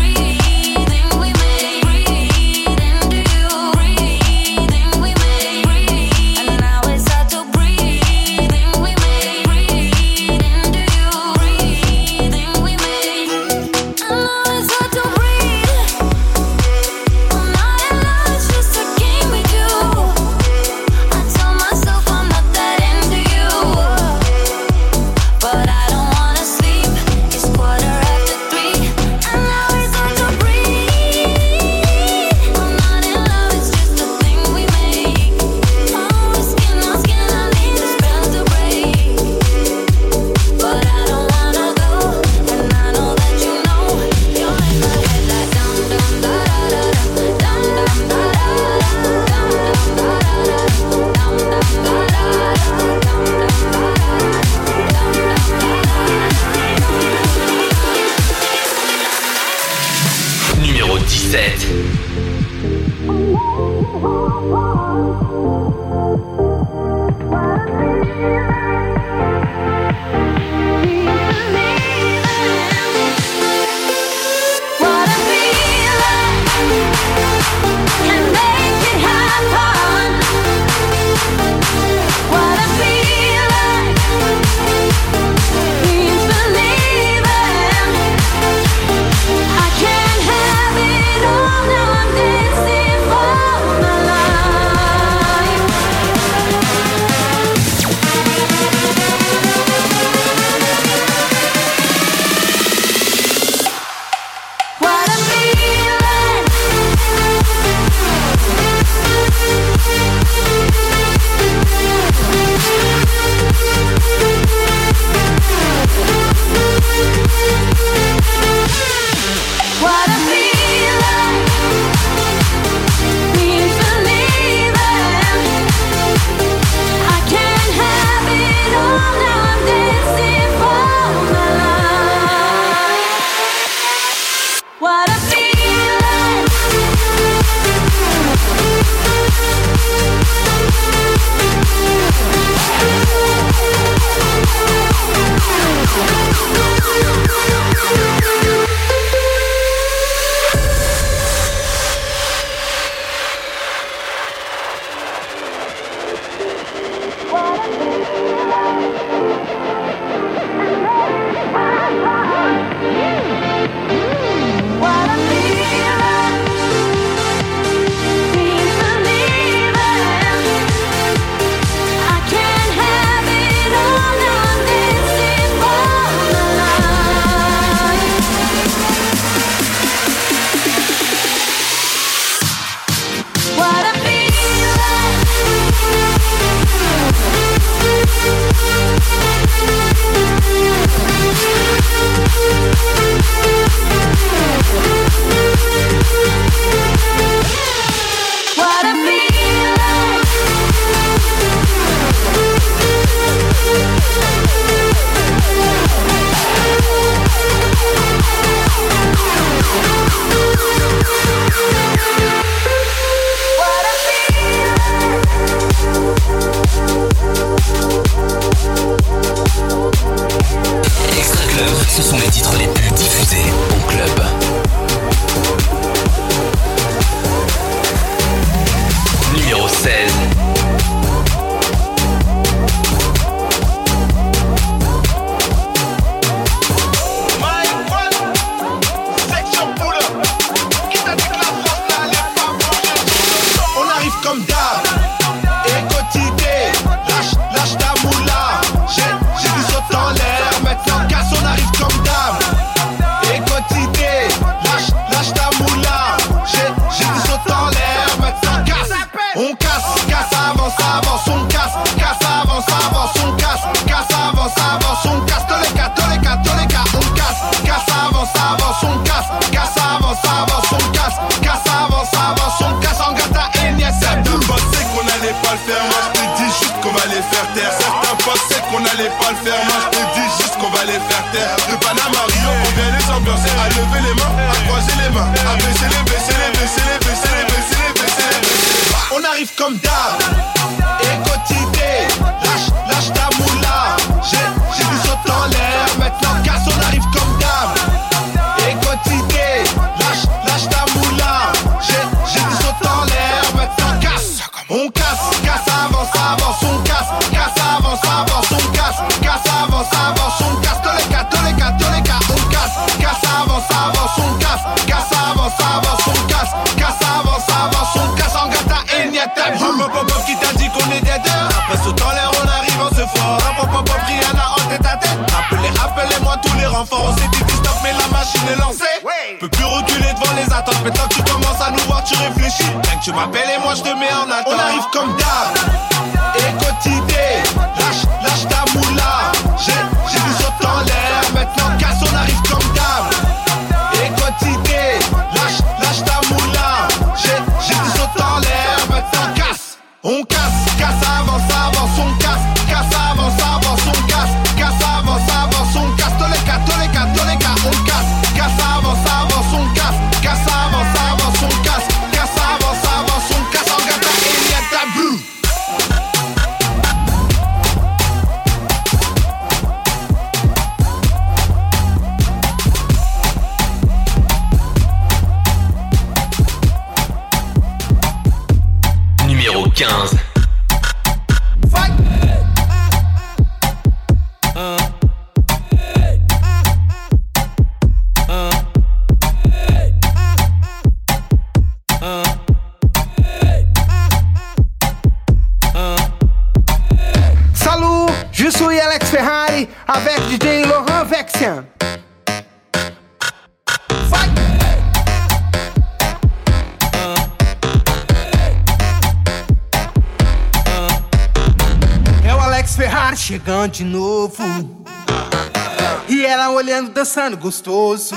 gostoso. 417.40 418.16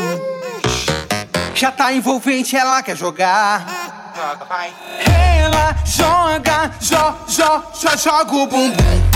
Já 1.55 1.71
tá 1.71 1.93
envolvente, 1.93 2.57
ela 2.57 2.83
quer 2.83 2.97
jogar. 2.97 3.65
Ela 5.39 5.77
joga, 5.85 6.71
jo, 6.81 6.97
jo, 7.29 7.63
jo, 7.81 7.99
joga 7.99 8.35
o 8.35 8.47
bumbum. 8.47 9.12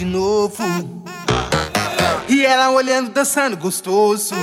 de 0.00 0.06
novo. 0.06 0.64
E 2.26 2.46
ela 2.46 2.70
olhando, 2.70 3.10
dançando 3.10 3.54
gostoso. 3.54 4.34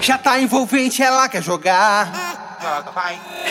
Já 0.00 0.18
tá 0.18 0.40
envolvente, 0.40 1.00
ela 1.00 1.28
quer 1.28 1.40
jogar. 1.40 2.10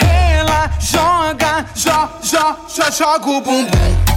Ela 0.01 0.69
joga, 0.81 1.65
joga, 1.73 2.57
joga, 2.67 2.91
joga 2.91 3.29
o 3.29 3.41
bumbum. 3.41 4.08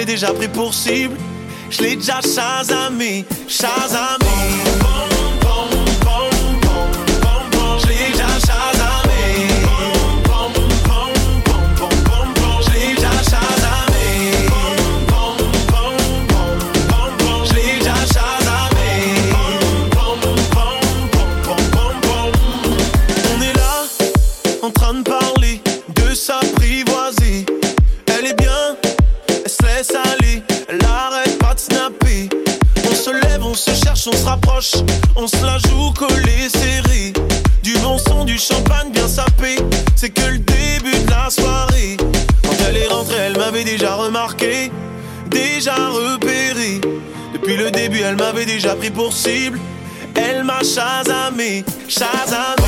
l'ai 0.00 0.06
déjà 0.06 0.32
pris 0.32 0.48
pour 0.48 0.72
cible. 0.72 1.16
Je 1.68 1.82
l'ai 1.82 1.96
déjà 1.96 2.20
chasamé, 2.22 3.26
chasamé. 3.46 4.19
déjà 48.60 48.76
pris 48.76 48.90
pour 48.90 49.12
cible. 49.12 49.58
Elle 50.14 50.44
m'a 50.44 50.60
chasamé, 50.62 51.64
chasamé. 51.88 52.59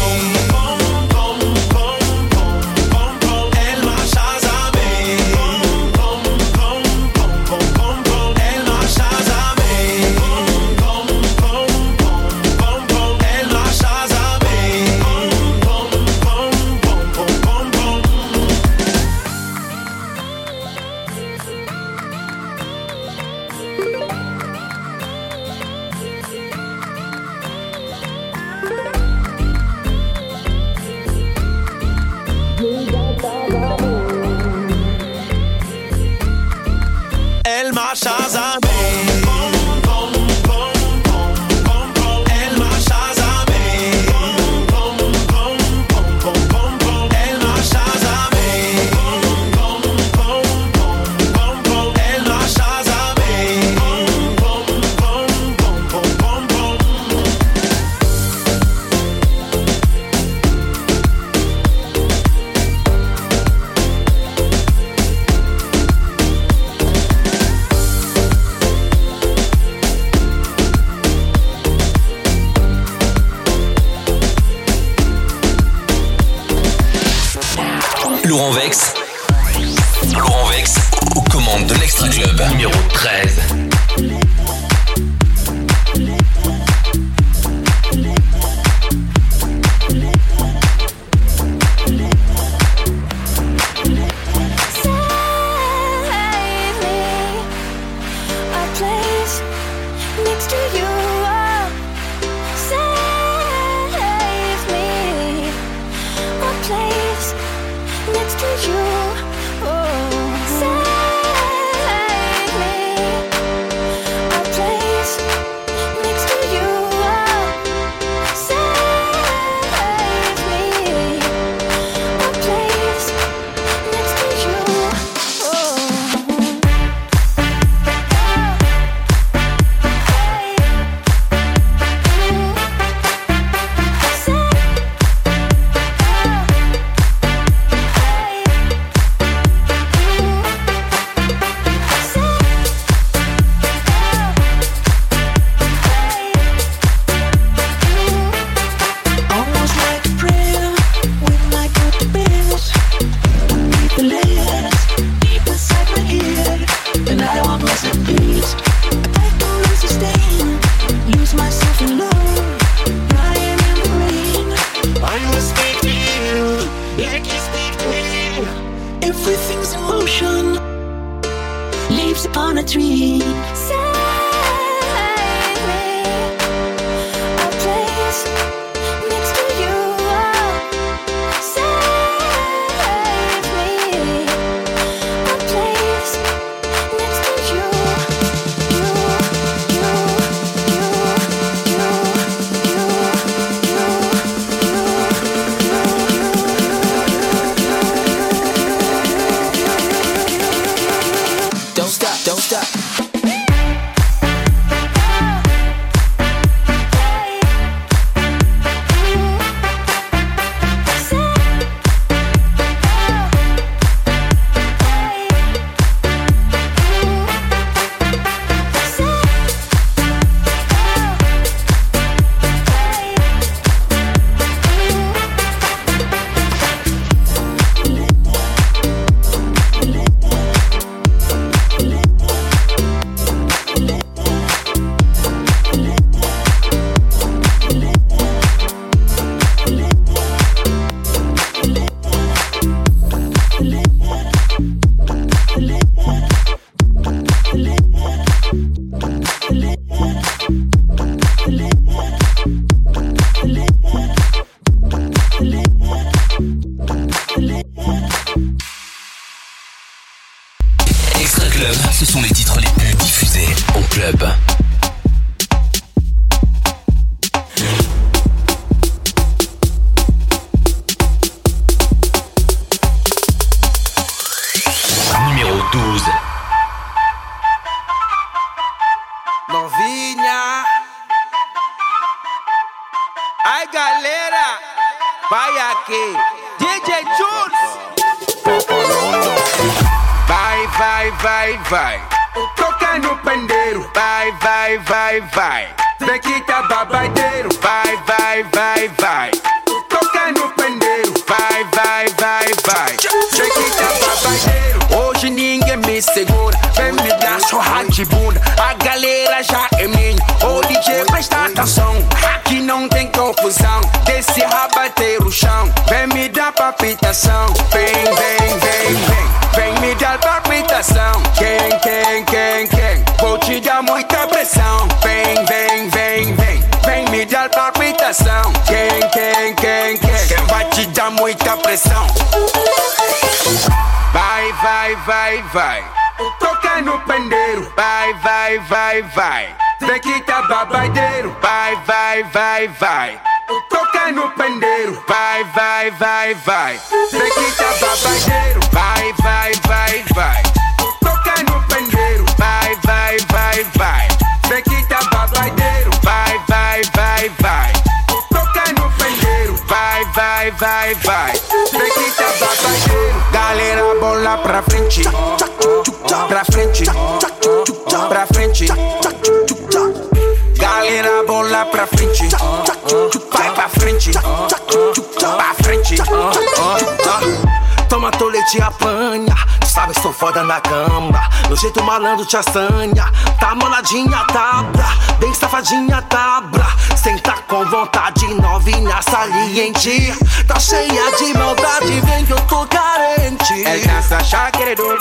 na 380.53 380.61
cama. 380.61 381.31
No 381.49 381.57
jeito 381.57 381.83
malandro 381.83 382.27
te 382.27 382.37
assanha. 382.37 383.11
Tá 383.41 383.55
moladinha, 383.55 384.25
tabra. 384.33 384.83
Tá 384.83 385.13
Bem 385.19 385.33
safadinha, 385.33 386.03
tá 386.03 386.43
tabra. 386.43 386.67
Senta 386.97 387.33
com 387.49 387.65
vontade, 387.65 388.27
novinha 388.35 389.01
saliente. 389.03 390.13
Tá 390.47 390.61
cheia 390.61 391.17
de 391.17 391.33
maldade, 391.39 392.01
vem 392.01 392.27
que 392.27 392.33
eu 392.33 392.41
tô 392.43 392.67
carente. 392.67 393.65
É 393.65 393.79
dança 393.79 394.23
chaqueredum. 394.25 394.97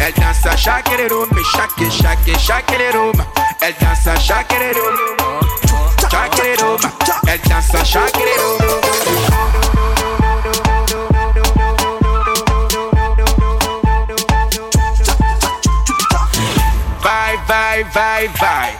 É 0.00 0.12
dança 0.12 0.56
chaqueredum. 0.56 1.26
Chaque, 1.52 1.90
chaque, 1.90 2.38
chaqueredum. 2.38 3.12
É 3.60 3.72
dança 3.72 4.16
chaqueredum. 4.18 4.96
Chaqueredum. 6.10 6.76
É 7.26 7.36
dança 7.38 7.84
chaqueredum. 7.84 9.69
vai, 17.92 18.28
vai. 18.28 18.78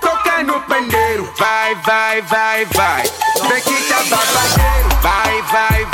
Toca 0.00 0.40
é 0.40 0.42
no 0.42 0.60
pandeiro, 0.62 1.32
vai, 1.38 1.74
vai, 1.76 2.22
vai, 2.22 2.64
vai. 2.66 3.02
Vem 3.48 3.62
que 3.62 3.88
tá 3.88 4.02
babadeiro, 4.04 4.88
vai, 5.02 5.42
vai, 5.42 5.84
vai. 5.84 5.91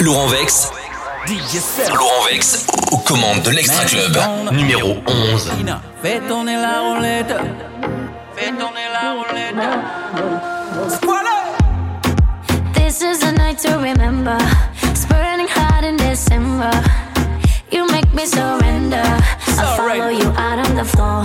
Laurent 0.00 0.26
Vex. 0.26 0.70
Laurent 1.94 2.24
Vex 2.30 2.66
aux 2.92 2.98
commandes 2.98 3.40
de 3.42 3.50
l'Extra 3.50 3.86
Club 3.86 4.18
numéro 4.52 4.96
11. 5.06 5.50
Fais 6.02 6.20
tourner 6.28 6.56
la 6.56 6.80
roulette. 6.80 7.34
Fais 8.36 8.50
tourner 8.50 8.88
la 8.92 9.14
roulette. 9.14 9.56
This 12.74 13.00
is 13.00 13.22
a 13.22 13.32
night 13.32 13.58
to 13.60 13.78
remember. 13.78 14.36
It's 14.82 15.06
burning 15.06 15.48
hot 15.48 15.84
in 15.84 15.96
December. 15.96 16.70
You 17.72 17.86
make 17.86 18.12
me 18.12 18.26
surrender. 18.26 19.02
I 19.02 19.76
follow 19.76 20.10
you 20.10 20.28
out 20.36 20.58
on 20.68 20.74
the 20.76 20.84
floor. 20.84 21.24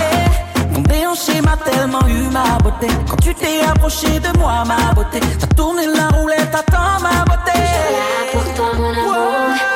Fondé 0.74 1.06
en 1.06 1.14
schéma, 1.14 1.56
tellement 1.64 2.08
eu 2.08 2.30
ma 2.32 2.58
beauté. 2.64 2.88
Quand 3.08 3.18
tu 3.18 3.34
t'es 3.36 3.62
approché 3.62 4.20
de 4.20 4.38
moi, 4.40 4.64
ma 4.66 4.94
beauté, 4.94 5.20
t'as 5.40 5.48
tourné 5.56 5.86
la 5.86 6.08
roulette, 6.18 6.54
attends 6.54 7.00
ma 7.02 7.24
beauté. 7.26 7.60
Je 7.62 8.40
suis 8.40 8.58
là 8.58 8.66
pour 9.54 9.73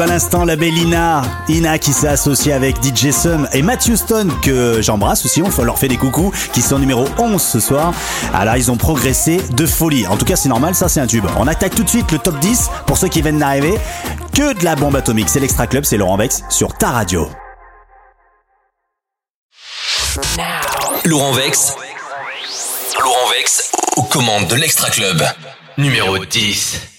à 0.00 0.06
l'instant, 0.06 0.44
la 0.44 0.56
belle 0.56 0.76
Ina. 0.76 1.22
Qui 1.80 1.92
s'est 1.92 2.08
associée 2.08 2.52
avec 2.52 2.76
DJ 2.82 3.10
Sum 3.10 3.48
et 3.52 3.62
Matthew 3.62 3.96
Stone 3.96 4.32
que 4.42 4.80
j'embrasse 4.80 5.24
aussi, 5.24 5.42
on 5.42 5.62
leur 5.62 5.78
fait 5.78 5.88
des 5.88 5.96
coucous, 5.96 6.32
qui 6.52 6.62
sont 6.62 6.78
numéro 6.78 7.06
11 7.18 7.40
ce 7.40 7.60
soir. 7.60 7.92
Alors 8.32 8.56
ils 8.56 8.70
ont 8.70 8.76
progressé 8.76 9.40
de 9.50 9.66
folie. 9.66 10.06
En 10.06 10.16
tout 10.16 10.24
cas 10.24 10.36
c'est 10.36 10.48
normal, 10.48 10.74
ça 10.74 10.88
c'est 10.88 11.00
un 11.00 11.06
tube. 11.06 11.24
On 11.38 11.46
attaque 11.46 11.74
tout 11.74 11.84
de 11.84 11.88
suite 11.88 12.10
le 12.12 12.18
top 12.18 12.38
10 12.38 12.70
pour 12.86 12.98
ceux 12.98 13.08
qui 13.08 13.22
viennent 13.22 13.38
d'arriver. 13.38 13.78
Que 14.34 14.52
de 14.52 14.64
la 14.64 14.76
bombe 14.76 14.96
atomique, 14.96 15.28
c'est 15.28 15.40
l'Extra 15.40 15.66
Club, 15.66 15.84
c'est 15.84 15.96
Laurent 15.96 16.16
Vex 16.16 16.42
sur 16.48 16.74
ta 16.74 16.90
radio. 16.90 17.28
Laurent 21.04 21.32
Vex. 21.32 21.74
Laurent 23.02 23.30
Vex 23.32 23.72
aux 23.96 24.02
commandes 24.02 24.48
de 24.48 24.54
l'Extra 24.54 24.90
Club. 24.90 25.22
Numéro 25.76 26.18
10. 26.18 26.97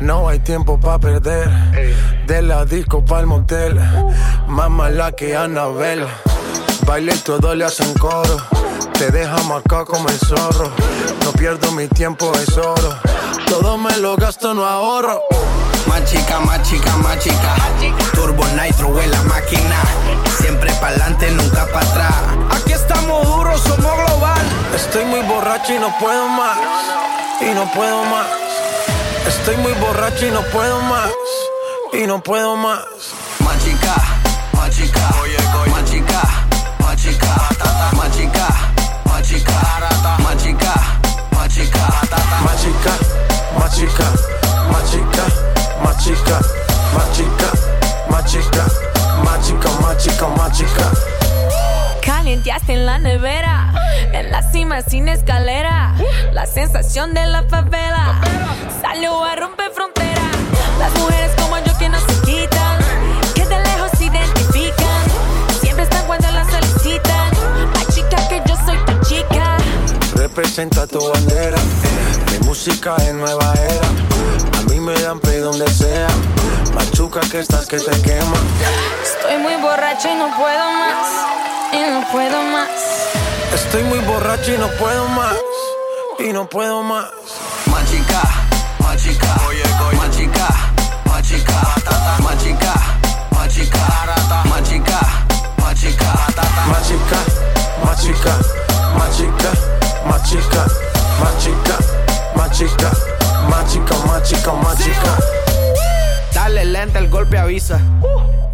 No 0.00 0.28
hay 0.28 0.38
tiempo 0.40 0.78
para 0.78 0.98
perder. 0.98 1.48
De 2.26 2.42
la 2.42 2.64
disco 2.64 3.04
pa'l 3.04 3.26
motel. 3.26 3.80
Más 4.46 4.70
mala 4.70 5.12
que 5.12 5.36
Anabel. 5.36 6.06
Baile 6.86 7.14
y 7.14 7.18
todo 7.18 7.54
le 7.54 7.64
hacen 7.64 7.92
coro. 7.94 8.36
Te 8.92 9.10
deja 9.10 9.36
marcado 9.44 9.86
como 9.86 10.08
el 10.08 10.18
zorro. 10.18 10.70
No 11.24 11.32
pierdo 11.32 11.72
mi 11.72 11.88
tiempo, 11.88 12.30
es 12.34 12.56
oro. 12.56 12.96
Todo 13.46 13.78
me 13.78 13.96
lo 13.98 14.16
gasto, 14.16 14.54
no 14.54 14.64
ahorro. 14.64 15.22
Más 15.88 16.04
chica, 16.04 16.40
más 16.40 16.62
chica, 16.62 16.96
más 16.98 17.18
chica. 17.18 17.54
Turbo 18.12 18.44
Nitro 18.48 19.00
en 19.00 19.10
la 19.10 19.22
máquina. 19.22 19.82
Siempre 20.38 20.72
pa'lante, 20.74 21.30
nunca 21.32 21.66
para 21.72 21.86
atrás. 21.86 22.14
Aquí 22.50 22.72
estamos 22.72 23.26
duros, 23.26 23.60
somos 23.60 23.92
global. 24.06 24.46
Estoy 24.74 25.04
muy 25.06 25.20
borracho 25.22 25.74
y 25.74 25.78
no 25.78 25.96
puedo 25.98 26.28
más. 26.28 26.58
Y 27.40 27.54
no 27.54 27.70
puedo 27.72 28.04
más. 28.04 28.45
Estoy 29.26 29.56
muy 29.56 29.72
borracho 29.72 30.26
y 30.26 30.30
no 30.30 30.42
puedo 30.42 30.80
más. 30.82 31.10
Y 31.92 32.06
no 32.06 32.22
puedo 32.22 32.54
más. 32.56 32.84
Machica, 33.40 33.94
machica, 34.52 35.10
oye, 35.20 35.36
oye. 35.62 35.70
machica, 35.72 36.22
machica, 36.78 37.48
tata, 37.58 37.90
machica, 37.96 38.48
machica, 39.04 39.52
machica, 40.22 40.76
machica, 41.32 41.88
tata, 42.08 42.38
machica, 42.44 42.94
machica, 43.58 44.10
machica, 44.70 44.70
machica, 44.70 45.24
machica, 45.82 46.40
machica, 46.92 47.46
machica, 48.08 48.66
machica, 49.24 49.70
machica. 49.80 50.28
machica 50.28 51.15
chica. 52.06 52.16
Calienteaste 52.16 52.72
en 52.72 52.86
la 52.86 52.98
nevera, 52.98 53.72
en 54.12 54.30
la 54.30 54.42
cima 54.50 54.82
sin 54.82 55.08
escalera. 55.08 55.94
La 56.32 56.46
sensación 56.46 57.14
de 57.14 57.26
la 57.26 57.42
favela 57.44 58.20
salió 58.80 59.22
a 59.24 59.36
romper 59.36 59.70
frontera. 59.72 60.22
Las 60.78 60.92
mujeres 60.98 61.32
como 61.40 61.58
yo 61.58 61.76
que 61.78 61.88
no 61.88 61.98
se 61.98 62.20
quitan, 62.24 62.78
que 63.34 63.44
de 63.44 63.58
lejos 63.58 63.90
se 63.98 64.04
identifican. 64.04 65.04
Siempre 65.60 65.84
están 65.84 66.06
cuando 66.06 66.30
las 66.30 66.46
solicitan. 66.50 67.30
La 67.74 67.94
chica 67.94 68.28
que 68.28 68.42
yo 68.46 68.56
soy 68.64 68.78
tu 68.86 69.04
chica. 69.06 69.56
Representa 70.14 70.86
tu 70.86 71.06
bandera. 71.12 71.58
Mi 72.32 72.46
música 72.46 72.96
es 72.98 73.14
nueva 73.14 73.54
era. 73.54 74.58
A 74.58 74.62
mí 74.70 74.80
me 74.80 74.94
dan 75.00 75.20
play 75.20 75.38
donde 75.38 75.68
sea. 75.68 76.08
Machuca 76.74 77.20
que 77.20 77.40
estás 77.40 77.66
que 77.66 77.78
te 77.78 78.02
quema. 78.02 78.36
Estoy 79.02 79.38
muy 79.38 79.56
borracha 79.56 80.12
y 80.12 80.16
no 80.16 80.36
puedo 80.36 80.70
más 80.72 81.35
puedo 82.12 82.42
más. 82.42 82.68
Estoy 83.54 83.82
muy 83.84 83.98
borracho 84.00 84.54
y 84.54 84.58
no 84.58 84.68
puedo 84.72 85.08
más. 85.08 85.34
Y 86.18 86.32
no 86.32 86.48
puedo 86.48 86.82
más. 86.82 87.06
Machica, 87.70 88.22
machica, 88.78 89.36
oye, 89.48 89.62
oye. 89.88 89.98
machica, 89.98 90.48
machica, 91.04 91.60
machica, 92.22 92.74
machica, 93.34 93.84
machica, 94.44 94.44
machica, 94.44 95.00
machica, 95.58 96.10
machica, 96.68 97.18
machica, 97.84 98.36
machica, 99.84 100.66
machica, 101.20 101.78
machica, 102.36 102.90
machica, 103.50 103.96
machica, 104.06 104.52
machica. 104.52 105.18
Dale 106.32 106.64
lenta 106.64 106.98
el 106.98 107.08
golpe 107.08 107.38
avisa. 107.38 107.80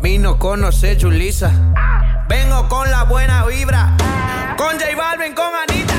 Vino 0.01 0.39
conoce 0.39 0.99
Julisa. 1.01 1.53
Vengo 2.28 2.69
con 2.69 2.90
la 2.90 3.05
buena 3.05 3.44
vibra. 3.47 3.90
Con 4.57 4.78
J 4.78 4.97
Balvin, 4.97 5.35
con 5.35 5.51
Anita. 5.55 5.94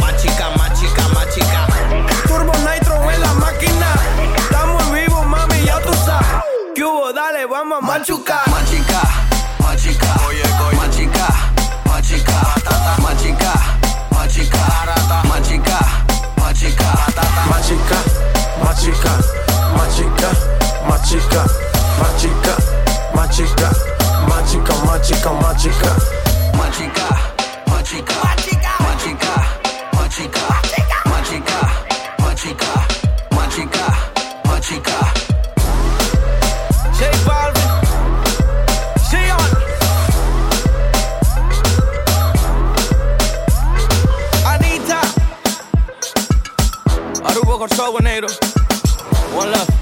Más 0.00 0.16
chica, 0.16 0.50
más 0.56 0.78
chica, 0.78 1.08
más 1.14 1.28
chica. 1.34 1.66
Turbo 2.26 2.52
Nitro 2.58 3.10
en 3.10 3.20
la 3.20 3.32
máquina. 3.34 3.94
Estamos 4.36 4.92
vivos, 4.92 5.26
mami, 5.26 5.64
ya 5.64 5.80
tú 5.80 5.92
sabes. 6.04 6.26
¿Qué 6.74 6.84
hubo? 6.84 7.12
Dale, 7.12 7.46
vamos 7.46 7.78
a 7.82 7.86
machucar. 7.86 8.48
Más 8.48 8.70
chica, 8.70 9.00
más 9.60 9.76
chica. 9.82 10.06
Más 10.14 10.36
chica, 10.36 10.56
más 10.76 10.90
chica. 10.96 11.28
Más 11.86 12.02
chica, 12.02 12.32
más 13.02 13.16
chica. 13.22 13.50
Más 14.12 14.28
chica, 14.32 14.56
más 18.64 19.96
chica. 19.96 20.30
Más 20.88 21.02
chica, 21.08 21.44
más 21.98 22.16
machica, 23.20 23.70
machica, 24.28 24.74
machica, 24.84 25.30
machica, 25.34 25.92
machica, 26.56 27.06
machica, 27.68 28.22
machica, 28.32 29.34
machica, 29.92 30.44
machica, 30.54 30.70
machica, 31.10 31.60
machica, 32.22 32.72
machica, 33.36 33.84
machica. 34.48 34.96
J 36.96 37.00
Balvin, 37.26 37.72
Sion, 39.08 39.48
Anita, 44.52 45.00
Arubo 47.28 47.54
Corsogo 47.58 48.00
Negro, 48.00 48.30
One 49.36 49.50
Love. 49.52 49.79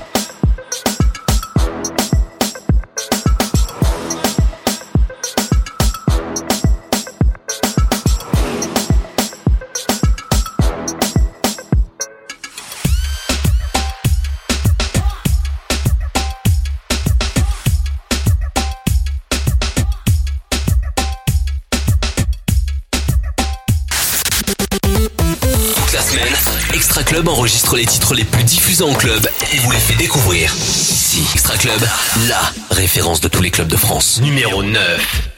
Enregistre 27.29 27.77
les 27.77 27.85
titres 27.85 28.15
les 28.15 28.25
plus 28.25 28.43
diffusés 28.43 28.85
en 28.85 28.95
club 28.95 29.29
et 29.53 29.59
vous 29.59 29.71
les 29.71 29.79
fait 29.79 29.95
découvrir. 29.97 30.51
Ici, 30.55 31.23
Extra 31.35 31.59
Club, 31.59 31.79
la 32.27 32.41
référence 32.71 33.21
de 33.21 33.29
tous 33.29 33.43
les 33.43 33.51
clubs 33.51 33.69
de 33.69 33.77
France. 33.77 34.19
Numéro 34.23 34.63
9. 34.63 35.38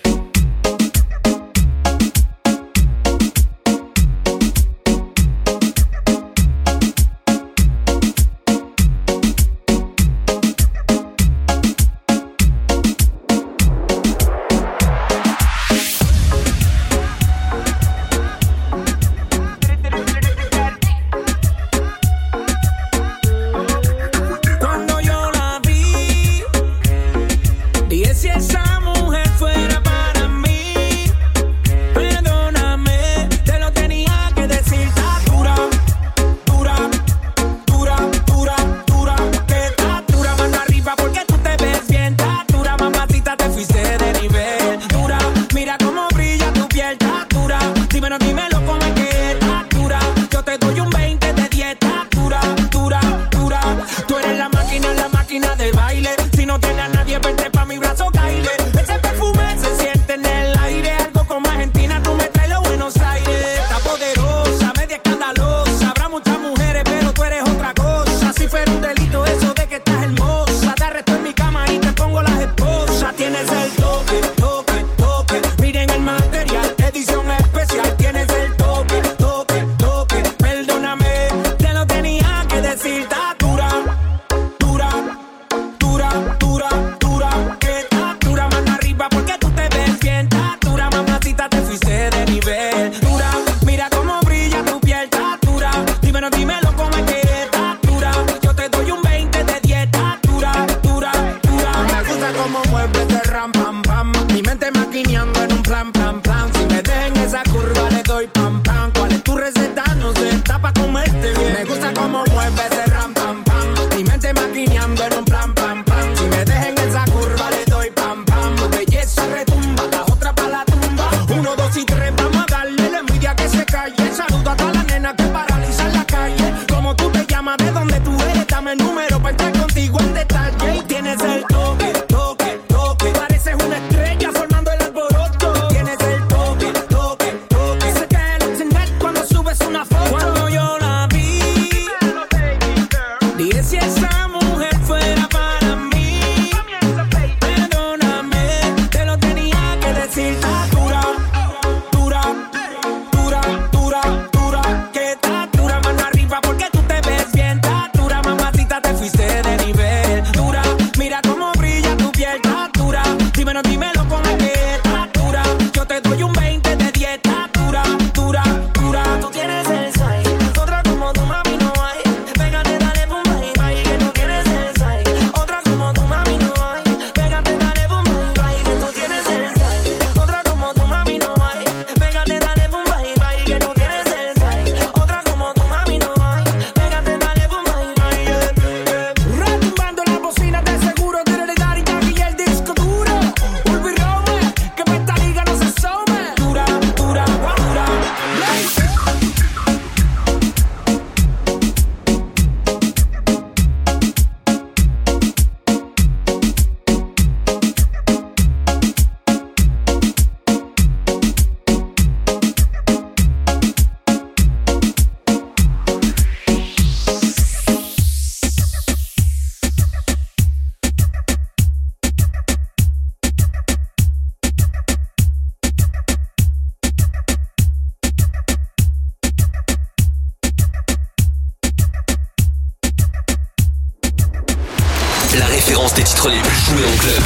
référence 235.90 235.94
des 235.94 236.02
titres 236.02 236.28
les 236.28 236.40
plus 236.40 236.56
joués 236.64 236.84
en 236.84 236.96
club. 236.98 237.22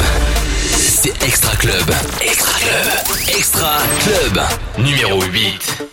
C'est 0.71 1.23
Extra 1.23 1.55
Club. 1.55 1.91
Extra 2.21 2.59
Club. 2.59 3.37
Extra 3.37 3.77
Club. 3.99 4.41
Numéro 4.77 5.21
8. 5.23 5.83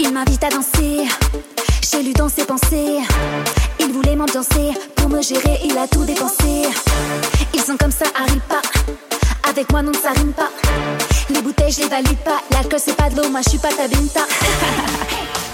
Il 0.00 0.12
m'invite 0.12 0.44
à 0.44 0.48
danser. 0.48 1.08
J'ai 1.90 2.02
lu 2.02 2.12
dans 2.12 2.28
ses 2.28 2.44
pensées. 2.44 3.00
Il 3.80 3.92
voulait 3.92 4.16
m'ambiancer. 4.16 4.72
Pour 4.96 5.08
me 5.08 5.22
gérer, 5.22 5.60
il 5.64 5.76
a 5.78 5.86
tout 5.86 6.04
dépensé. 6.04 6.68
Ils 7.54 7.60
sont 7.60 7.76
comme 7.76 7.92
ça, 7.92 8.06
arrive 8.18 8.42
pas. 8.48 8.62
Avec 9.48 9.70
moi, 9.70 9.82
non, 9.82 9.92
ça 9.92 10.10
rime 10.12 10.32
pas. 10.32 10.50
Les 11.30 11.42
bouteilles, 11.42 11.72
je 11.72 11.80
les 11.82 11.88
valide 11.88 12.18
pas. 12.18 12.40
L'alcool, 12.52 12.80
c'est 12.84 12.96
pas 12.96 13.10
de 13.10 13.16
l'eau. 13.16 13.28
Moi, 13.28 13.40
je 13.44 13.50
suis 13.50 13.58
pas 13.58 13.68
ta 13.68 13.88
binta. 13.88 14.20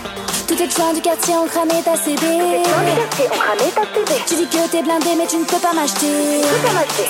Toutes 0.49 0.61
les 0.61 0.71
gens 0.71 0.95
du 0.95 1.03
quartier 1.03 1.35
ont 1.35 1.47
cramé 1.47 1.83
ta 1.85 1.95
CD. 1.95 2.27
Tu 4.27 4.35
dis 4.35 4.47
que 4.47 4.69
t'es 4.71 4.83
blindé, 4.83 5.11
mais 5.19 5.27
tu 5.27 5.37
ne 5.37 5.45
peux 5.45 5.59
pas 5.59 5.75
m'acheter. 5.75 6.41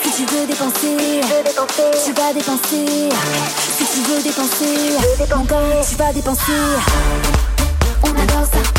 Si 0.03 0.11
tu 0.11 0.25
veux 0.25 0.45
dépenser, 0.45 1.21
tu 2.05 2.11
vas 2.11 2.33
dépenser. 2.33 3.09
Si 3.77 3.85
tu 3.85 4.01
veux 4.01 4.21
dépenser, 4.21 4.97
tu 5.89 5.95
vas 5.95 6.11
dépenser. 6.11 6.51
On 8.03 8.09
adore 8.09 8.45
ça. 8.51 8.78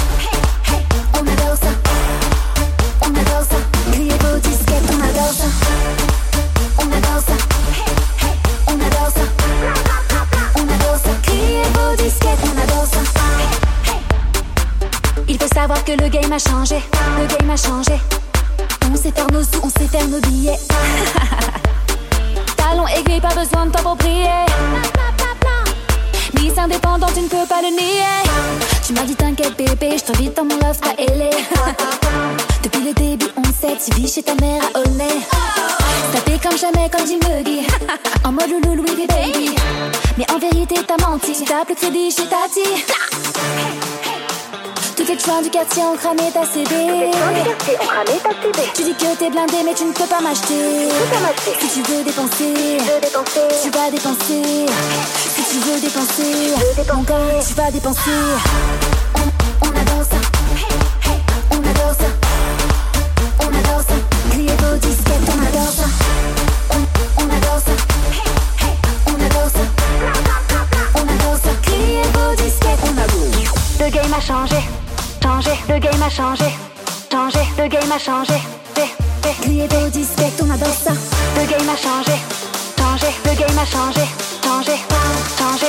Game 15.96 16.32
a 16.32 16.38
changé, 16.38 16.76
le 17.18 17.26
game 17.26 17.50
a 17.50 17.56
changé. 17.56 17.98
On 18.92 18.96
sait 18.96 19.10
faire 19.10 19.26
nos 19.32 19.42
sous, 19.42 19.60
on 19.62 19.68
sait 19.70 19.88
faire 19.88 20.06
nos 20.08 20.20
billets. 20.20 20.58
Talons 22.56 22.86
aiguilles, 22.86 23.20
pas 23.20 23.34
besoin 23.34 23.66
de 23.66 23.72
t'approprier. 23.72 24.46
Miss 26.34 26.56
indépendante, 26.56 27.12
tu 27.14 27.22
ne 27.22 27.28
peux 27.28 27.46
pas 27.48 27.60
le 27.62 27.70
nier. 27.70 28.04
Tu 28.86 28.92
m'as 28.92 29.02
dit 29.02 29.14
t'inquiète 29.14 29.56
bébé, 29.56 29.96
je 29.98 30.04
t'invite 30.04 30.36
dans 30.36 30.44
mon 30.44 30.56
love 30.56 30.78
pas 30.80 30.94
ailé. 30.98 31.30
Depuis 32.62 32.82
le 32.82 32.92
début, 32.92 33.30
on 33.36 33.44
sait, 33.44 33.76
tu 33.84 33.94
vis 34.00 34.12
chez 34.12 34.22
ta 34.22 34.34
mère 34.34 34.62
à 34.74 34.78
Aulnay. 34.78 35.20
Tapé 36.12 36.38
comme 36.42 36.58
jamais, 36.58 36.88
comme 36.90 37.06
Jim 37.06 37.20
Muggy. 37.28 37.66
En 38.24 38.32
mode 38.32 38.50
loulou, 38.50 38.74
Louis 38.74 38.94
V. 38.94 39.06
baby. 39.06 39.54
Mais 40.18 40.26
en 40.30 40.38
vérité, 40.38 40.76
t'as 40.86 41.04
menti. 41.08 41.32
Tu 41.32 41.44
tapes 41.44 41.68
le 41.70 41.74
crédit 41.74 42.10
chez 42.10 42.26
Tati. 42.26 42.84
Toutes 45.00 45.08
les 45.08 45.16
coins 45.16 45.40
du 45.40 45.48
quartier 45.48 45.82
ont 45.82 45.96
cramé 45.96 46.30
ta 46.30 46.44
CD. 46.44 46.74
Tu 48.74 48.82
dis 48.82 48.92
que 48.92 49.16
t'es 49.16 49.30
blindé, 49.30 49.62
mais 49.64 49.72
tu 49.72 49.84
ne 49.84 49.92
peux 49.92 50.04
pas 50.04 50.20
m'acheter. 50.20 50.90
Si 51.58 51.68
tu 51.68 51.90
veux 51.90 52.04
dépenser, 52.04 52.76
tu 53.62 53.70
vas 53.70 53.90
dépenser. 53.90 54.66
Si 55.16 55.42
tu 55.42 55.56
veux 55.56 55.80
dépenser, 55.80 56.52
mon 56.94 57.02
tu 57.02 57.54
vas 57.54 57.70
dépenser. 57.70 58.10
On, 59.16 59.66
on 59.66 59.70
adore 59.70 60.04
ça. 60.04 60.16
On 61.50 61.56
adore 61.56 61.94
ça. 61.98 62.10
On 63.38 63.46
adore 63.46 63.80
ça. 63.80 63.94
Criez 64.32 64.52
vos 64.58 64.76
disquettes, 64.76 65.28
on 65.28 65.46
adore 65.48 65.72
ça. 65.72 65.86
On, 66.72 67.22
on 67.22 67.24
adore 67.24 67.62
ça. 67.64 67.72
On 69.06 69.14
adore 69.14 69.50
ça. 69.50 69.64
On 70.94 71.00
adore 71.00 71.38
ça. 71.42 71.50
Criez 71.62 72.02
vos 72.02 72.34
disquettes, 72.36 72.84
on 72.84 72.98
adore. 72.98 73.54
Le 73.80 73.90
game 73.90 74.12
a 74.12 74.20
changé. 74.20 74.58
Changé. 75.22 75.50
Le 75.68 75.78
game 75.78 76.02
a 76.02 76.10
changé. 76.10 76.44
Changé. 77.10 77.40
Le 77.58 77.68
game 77.68 77.92
a 77.92 77.98
changé. 77.98 78.34
Criez 79.40 79.68
vos 79.68 79.88
disquettes, 79.88 80.42
on 80.42 80.50
adore 80.50 80.68
ça. 80.68 80.92
Le 81.36 81.46
game 81.46 81.68
a 81.68 81.76
changé. 81.76 82.16
Changé. 82.78 83.06
Le 83.24 83.34
game 83.34 83.58
a 83.58 83.64
changé. 83.64 84.04
Changé. 84.44 84.76
Changé. 85.38 85.66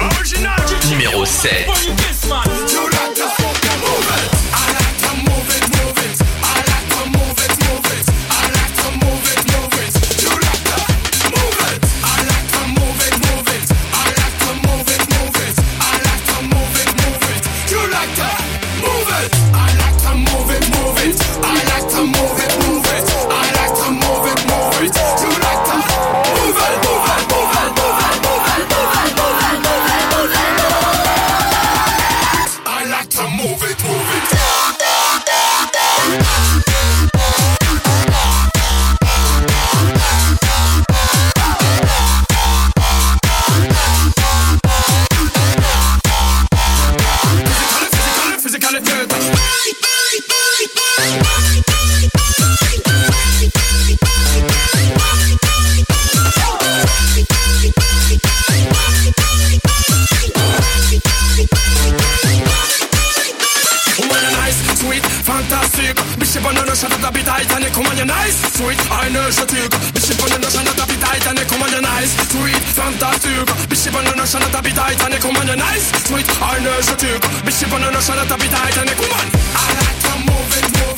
Original 0.00 0.60
Numéro 0.90 1.24
7. 1.24 2.09
notion 74.20 74.42
att 74.42 74.54
ha 74.54 74.62
bitajt 74.62 75.02
kommande 75.20 75.54
nice 75.54 75.86
Sweet, 76.06 76.30
har 76.40 76.56
en 76.56 76.66
ös 76.66 76.92
och 76.92 76.98
tugg 76.98 77.22
Bitch, 77.44 77.62
på 77.72 77.78
någon 77.78 77.92
notion 77.92 78.18
kommande 79.00 79.26
I 79.62 79.68
like 79.80 80.00
to 80.06 80.14
move 80.28 80.50
it, 80.58 80.66
move 80.78 80.89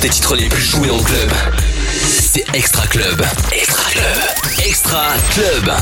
tes 0.00 0.08
titres 0.08 0.34
les 0.36 0.48
plus 0.48 0.62
joués 0.62 0.90
en 0.90 0.98
club. 1.02 1.30
C'est 1.92 2.44
Extra 2.54 2.86
Club. 2.86 3.22
Extra 3.52 3.90
Club. 3.90 4.64
Extra 4.66 5.02
Club. 5.34 5.72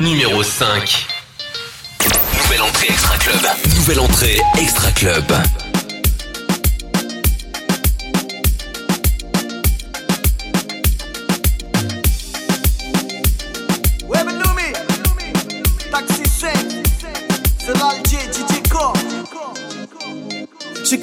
Numéro 0.00 0.42
5. 0.44 1.06
Nouvelle 2.38 2.62
entrée 2.62 2.86
Extra 2.88 3.16
Club. 3.18 3.40
Nouvelle 3.76 4.00
entrée 4.00 4.38
Extra 4.60 4.90
Club. 4.92 5.24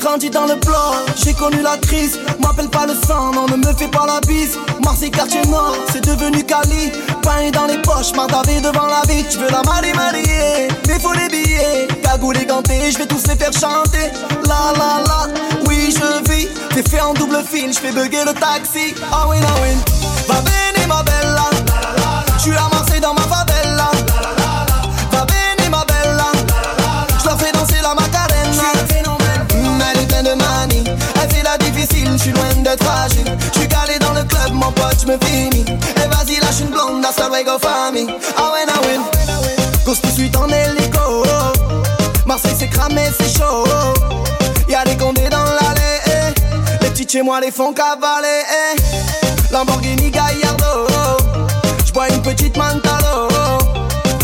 Grandi 0.10 0.30
dans 0.31 0.48
le 0.48 0.56
bloc, 0.56 0.95
j'ai 1.23 1.34
connu 1.34 1.61
la 1.61 1.77
crise. 1.77 2.18
M'appelle 2.40 2.69
pas 2.69 2.88
le 2.88 2.95
sang, 2.95 3.31
non, 3.31 3.45
ne 3.45 3.57
me 3.57 3.73
fais 3.77 3.88
pas 3.88 4.07
la 4.07 4.19
bise. 4.22 4.57
Marseille, 4.84 5.11
quartier 5.11 5.41
nord, 5.44 5.76
c'est 5.91 6.03
devenu 6.03 6.44
Cali. 6.44 6.91
Pain 7.22 7.52
dans 7.52 7.68
les 7.68 7.80
poches, 7.84 8.14
mardavé 8.15 8.60
devant 8.60 8.88
la 8.88 9.02
vie. 9.07 9.23
Tu 9.30 9.38
veux 9.38 9.52
la 9.52 9.61
marier, 9.61 9.94
marier, 9.94 10.68
mais 10.88 10.99
faut 10.99 11.14
les 11.14 11.27
billets. 11.27 11.88
Cagoule 12.02 12.38
et 12.38 12.45
ganté, 12.45 12.90
je 12.91 12.98
vais 12.98 13.06
tous 13.06 13.22
les 13.27 13.36
faire 13.36 13.53
chanter. 13.53 14.10
La 14.48 14.73
la 14.80 15.03
la, 15.06 15.27
oui, 15.68 15.94
je 15.95 16.31
vis. 16.31 16.48
T'es 16.73 16.90
fait 16.90 17.02
en 17.02 17.14
double 17.14 17.44
fil, 17.48 17.72
je 17.72 17.80
fais 17.80 17.91
bugger 17.91 18.26
le 18.26 18.34
taxi. 18.34 18.95
Ah 19.11 19.27
oui, 19.30 19.38
ah 19.44 19.60
oui. 19.61 19.77
Va 20.27 20.41
ma 20.88 21.03
bella. 21.03 21.49
Marseille 22.27 22.53
dans 22.53 22.69
ma 22.76 22.78
d'être 32.70 32.84
fragile. 32.84 33.38
Je 33.54 33.60
suis 33.60 33.68
calé 33.68 33.98
dans 34.00 34.14
le 34.14 34.24
club, 34.24 34.54
mon 34.54 34.72
pote, 34.72 34.98
je 35.02 35.08
me 35.08 35.18
finis. 35.26 35.66
Et 35.68 36.08
vas-y, 36.08 36.40
lâche 36.40 36.60
une 36.62 36.68
blonde, 36.70 37.04
hasta 37.06 37.28
luego 37.28 37.58
famille. 37.60 38.08
Ah 38.38 38.52
ouais, 38.54 38.66
ah 38.68 38.80
ouais. 38.82 39.00
Cause 39.86 40.00
tout 40.02 40.08
de 40.08 40.14
suite 40.14 40.36
en 40.38 40.48
hélico. 40.48 41.24
Marseille 42.26 42.56
c'est 42.58 42.68
cramé, 42.70 43.02
c'est 43.18 43.38
chaud. 43.38 43.64
Y'a 44.68 44.84
des 44.84 44.96
condés 44.98 45.30
dans 45.30 45.44
l'allée. 45.44 46.00
eh. 46.06 46.84
Les 46.84 46.90
petits 46.91 47.08
chez 47.10 47.22
moi 47.24 47.40
les 47.41 47.52
font 47.52 47.74
cavaler. 47.74 48.44
eh. 48.76 49.52
Lamborghini 49.52 50.12
Gallardo. 50.12 50.88
J'bois 51.86 52.10
une 52.10 52.22
petite 52.22 52.56
Mantalo. 52.56 53.28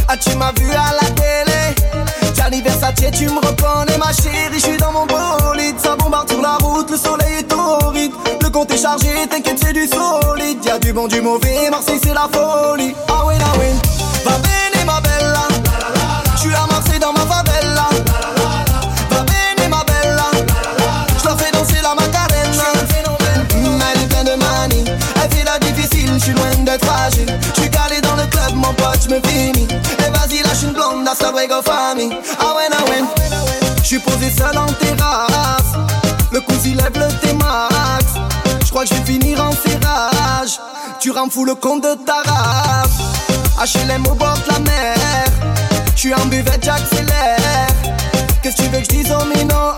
Ah, 0.08 0.18
tu 0.18 0.36
m'as 0.38 0.52
vu 0.60 0.70
à 0.72 0.94
la 1.02 1.10
télé. 1.16 1.76
Gianni 2.36 2.62
Versace, 2.62 2.94
tu 3.12 3.26
me 3.26 3.40
reconnais, 3.40 3.98
ma 3.98 4.14
chérie. 4.14 4.54
Je 4.54 4.60
suis 4.60 4.78
dans 4.78 4.85
chargé, 8.98 9.28
t'inquiète, 9.28 9.60
c'est 9.64 9.74
du 9.74 9.88
solide. 9.88 10.64
Y'a 10.66 10.80
du 10.80 10.94
bon, 10.94 11.08
du 11.08 11.22
mauvais. 11.22 11.70
Marseille, 11.70 12.00
c'est 12.04 12.14
la 12.14 12.28
folie. 12.32 12.96
Ah 13.08 13.26
ouais, 13.26 13.36
ah 13.42 13.58
ouais. 13.58 13.74
Va 14.24 14.38
bene, 14.38 14.86
ma 14.86 15.00
bella. 15.02 15.48
Je 16.36 16.40
suis 16.42 16.54
à 16.54 16.66
Marseille 16.68 17.00
dans 17.00 17.14
ma 17.14 17.22
favela. 17.22 17.90
Va 19.10 19.24
bene, 19.24 19.70
ma 19.70 19.84
bella. 19.84 20.30
Leur 21.24 21.40
fais 21.40 21.52
danser 21.52 21.82
la 21.82 21.96
macarena. 21.96 22.64
Mm, 23.54 23.82
Elle 23.94 24.02
est 24.02 24.08
pleine 24.08 24.26
de 24.26 24.36
manie. 24.44 24.86
Elle 25.24 25.38
fait 25.38 25.44
la 25.44 25.60
difficile, 25.60 26.12
je 26.18 26.24
suis 26.24 26.34
loin 26.34 26.56
d'être 26.64 26.86
fragile. 26.86 27.40
Je 27.56 27.62
suis 27.62 27.70
calé 27.70 28.02
dans 28.02 28.16
le 28.16 28.26
club, 28.28 28.54
mon 28.56 28.74
pote, 28.74 29.00
je 29.04 29.10
me 29.10 29.20
finis. 29.28 29.68
Et 30.00 30.12
vas-y, 30.12 30.42
lâche 30.44 30.64
une 30.64 30.74
blonde, 30.74 31.08
hasta 31.08 31.32
luego 31.32 31.62
famille. 31.62 32.16
Ah 32.40 32.56
ouais, 32.56 32.68
ah 32.72 32.90
ouais. 32.90 33.04
Je 33.82 33.88
suis 33.88 34.00
posé 34.00 34.32
seul 34.32 34.58
en 34.58 34.66
terrasse. 34.66 35.65
Tu 41.06 41.11
rends 41.11 41.30
fou 41.30 41.45
le 41.45 41.53
compte 41.53 41.84
de 41.84 41.94
ta 42.03 42.23
race. 42.26 43.76
HLM 43.76 44.07
au 44.07 44.15
bord 44.15 44.36
de 44.48 44.53
la 44.53 44.60
mer. 44.60 44.95
Je 45.94 45.99
suis 45.99 46.14
en 46.15 46.26
buvette, 46.26 46.64
j'accélère. 46.64 47.68
Qu'est-ce 48.41 48.56
que 48.56 48.61
tu 48.64 48.69
veux 48.69 48.80
que 48.80 48.86
je 48.86 48.90
dise 48.90 49.11
aux 49.11 49.26
minots 49.26 49.73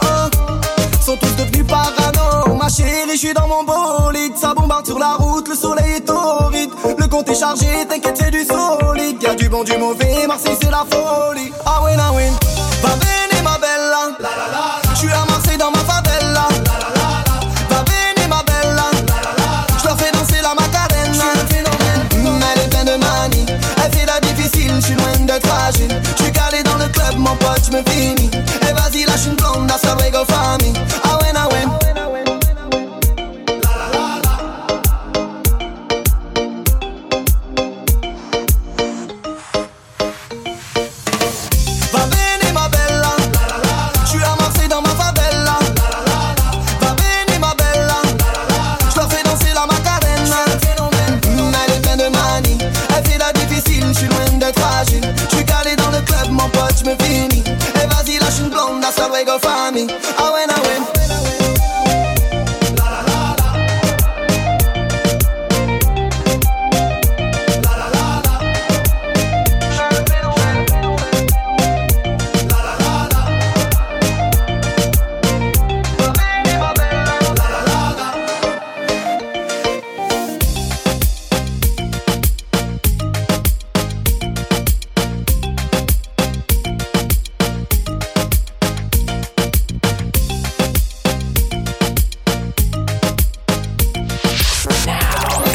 Sont 1.02 1.18
tous 1.18 1.36
devenus 1.36 1.68
parano. 1.68 2.56
Ma 2.56 2.70
chérie, 2.70 3.12
je 3.12 3.18
suis 3.18 3.34
dans 3.34 3.46
mon 3.50 3.66
bolide. 3.66 4.38
Ça 4.38 4.54
bombarde 4.54 4.86
sur 4.86 5.00
la 5.00 5.16
route, 5.16 5.50
le 5.50 5.56
soleil 5.56 5.96
est 5.98 6.06
torride. 6.06 6.70
Le 6.98 7.08
compte 7.08 7.28
est 7.28 7.36
chargé, 7.36 7.86
t'inquiète, 7.90 8.18
c'est 8.18 8.32
du 8.32 8.46
solide. 8.46 9.22
Y'a 9.22 9.36
du 9.36 9.50
bon, 9.50 9.66
du 9.66 9.78
mauvais, 9.78 10.28
Marseille, 10.28 10.58
c'est 10.62 10.72
la 10.72 10.86
folie. 10.90 11.27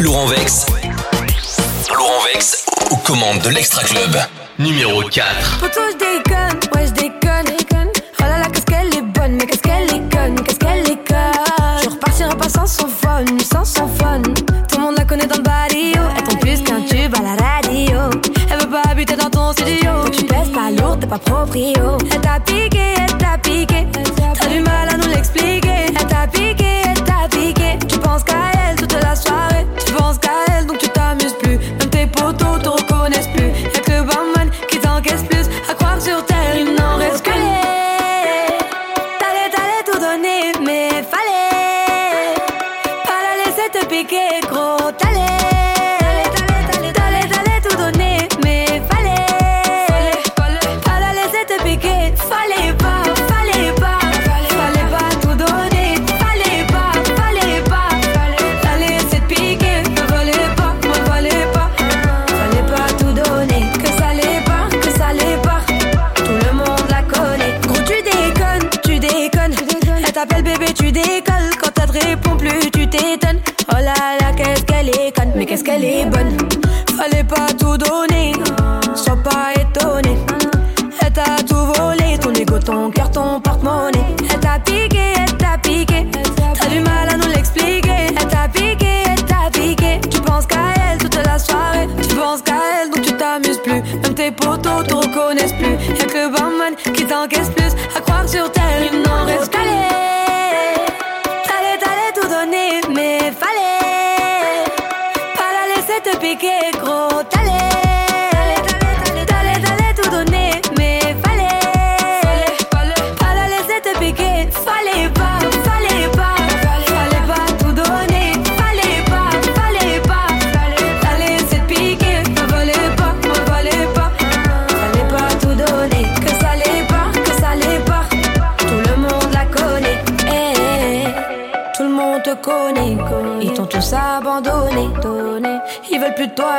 Laurent 0.03 0.27
Vex. 0.27 0.67
Laurent 1.89 2.25
Vex 2.25 2.67
aux 2.91 2.97
commandes 2.97 3.39
de 3.43 3.51
l'Extra 3.51 3.85
Club. 3.85 4.17
Numéro 4.59 5.01
4. 5.03 5.61
Poto, 5.61 5.81
je 5.93 5.97
déconne, 5.97 6.59
ouais, 6.75 6.87
je 6.89 6.93
déconne. 6.93 7.47
Oh 8.19 8.23
là 8.23 8.41
là, 8.41 8.47
qu'est-ce 8.53 8.67
qu'elle 8.67 8.93
est 8.97 9.03
bonne, 9.03 9.37
mais 9.37 9.47
qu'est-ce 9.47 9.63
qu'elle 9.63 9.85
est 9.85 10.13
conne, 10.13 10.43
qu'est-ce 10.43 10.59
qu'elle 10.59 10.91
est 10.91 11.07
conne. 11.07 11.85
Je 11.85 11.89
repartirai 11.89 12.37
pas 12.37 12.49
sans 12.49 12.67
son 12.67 12.89
phone, 12.89 13.39
sans 13.41 13.65
son 13.65 13.87
phone. 13.87 14.25
Tout 14.69 14.79
le 14.79 14.83
monde 14.83 14.97
la 14.99 15.05
connaît 15.05 15.27
dans 15.27 15.37
le 15.37 15.43
barrio. 15.43 16.03
Elle 16.17 16.25
tombe 16.25 16.41
plus 16.41 16.61
qu'un 16.65 16.81
tube 16.81 17.15
à 17.15 17.23
la 17.23 17.37
radio. 17.41 18.11
Elle 18.51 18.59
veut 18.59 18.71
pas 18.71 18.83
habiter 18.91 19.15
dans 19.15 19.31
ton 19.31 19.53
studio. 19.53 20.09
Tu 20.11 20.25
pèses 20.25 20.51
pas 20.53 20.71
lourd, 20.73 20.99
t'es 20.99 21.07
pas 21.07 21.19
proprio. 21.19 21.97
Elle 22.13 22.21
t'a 22.21 22.41
piqué, 22.41 22.95
elle 22.99 23.19
t'a 23.19 23.39
piqué. 23.39 23.87
T'as 23.93 24.49
du 24.49 24.59
mal 24.63 24.89
à 24.89 24.97
nous 24.97 25.09
l'expliquer. 25.15 25.87
Elle 25.89 26.07
t'a 26.09 26.27
piqué, 26.27 26.62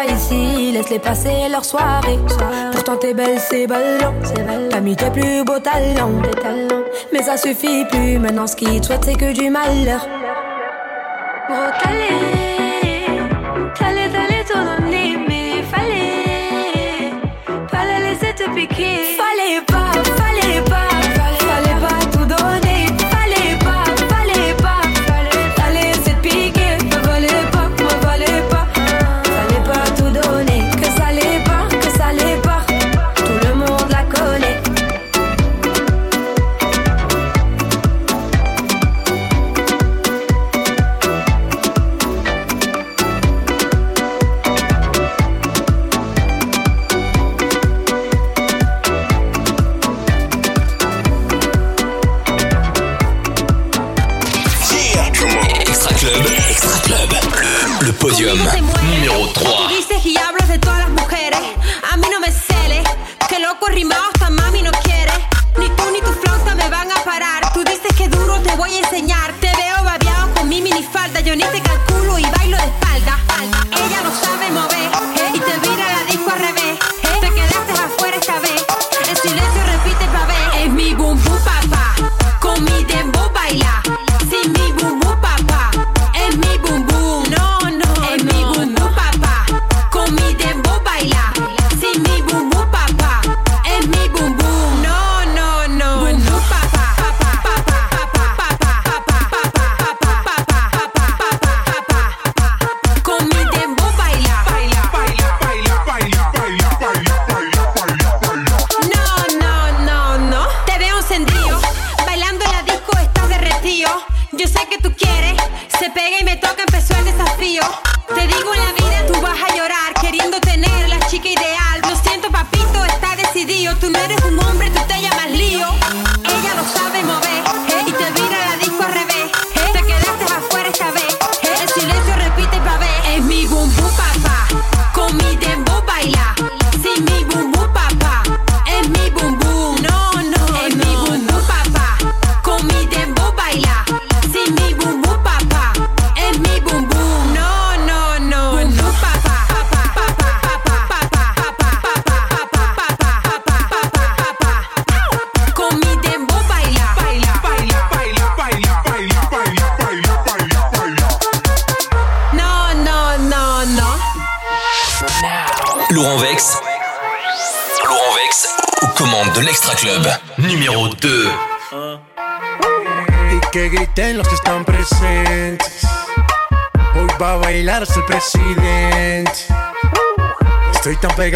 ici, 0.10 0.72
laisse-les 0.72 1.00
passer 1.00 1.50
leur 1.50 1.66
soirée. 1.66 2.20
Pourtant 2.72 2.98
t'es 2.98 3.14
belle, 3.14 3.40
c'est 3.40 3.68
ballon. 3.68 4.14
T'as 4.70 4.80
mis 4.80 4.96
tes 4.96 5.10
plus 5.10 5.44
beaux 5.44 5.60
talents. 5.60 6.12
Mais 7.12 7.22
ça 7.22 7.38
suffit 7.38 7.86
plus, 7.86 8.20
maintenant 8.20 8.48
ce 8.48 8.56
qu'ils 8.56 8.84
souhaitent 8.84 9.06
c'est 9.06 9.16
que 9.16 9.34
du 9.34 9.50
malheur. 9.50 10.08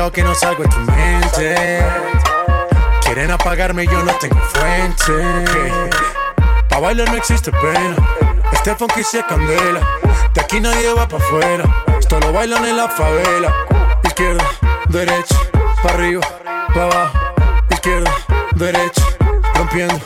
cuidado 0.07 0.11
que 0.11 0.23
no 0.23 0.35
salgo 0.35 0.63
de 0.63 0.69
tu 0.69 0.79
mente. 0.79 1.83
Quieren 3.01 3.31
apagarme 3.31 3.83
y 3.83 3.87
yo 3.87 4.03
no 4.03 4.13
tengo 4.13 4.37
fuente. 4.53 5.71
Pa' 6.69 6.79
bailar 6.79 7.09
no 7.09 7.17
existe 7.17 7.51
pena. 7.51 7.95
Este 8.51 8.75
funky 8.75 9.03
se 9.03 9.23
candela. 9.23 9.81
De 10.33 10.41
aquí 10.41 10.59
nadie 10.59 10.93
va 10.93 11.07
pa' 11.07 11.17
afuera. 11.17 11.63
Esto 11.99 12.19
lo 12.19 12.33
bailan 12.33 12.65
en 12.65 12.77
la 12.77 12.87
favela. 12.89 13.53
Izquierda, 14.03 14.45
derecha, 14.89 15.35
pa' 15.83 15.89
arriba, 15.89 16.21
pa' 16.73 16.83
abajo. 16.83 17.19
Izquierda, 17.71 18.11
derecha, 18.55 19.01
rompiendo. 19.55 20.01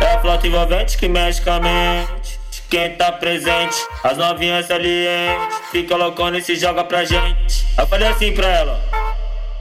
É 0.00 0.06
a 0.06 0.46
envolvente 0.46 0.96
que 0.96 1.08
mexe 1.08 1.42
com 1.42 1.52
a 1.52 1.60
mente. 1.60 2.38
Quem 2.68 2.96
tá 2.96 3.10
presente, 3.12 3.76
as 4.04 4.16
novinhas 4.16 4.66
salientes. 4.66 5.56
Fica 5.72 5.96
loucona 5.96 6.38
e 6.38 6.42
se 6.42 6.54
joga 6.54 6.84
pra 6.84 7.04
gente. 7.04 7.39
Ofereci 7.82 8.32
pra 8.32 8.46
ela. 8.46 8.78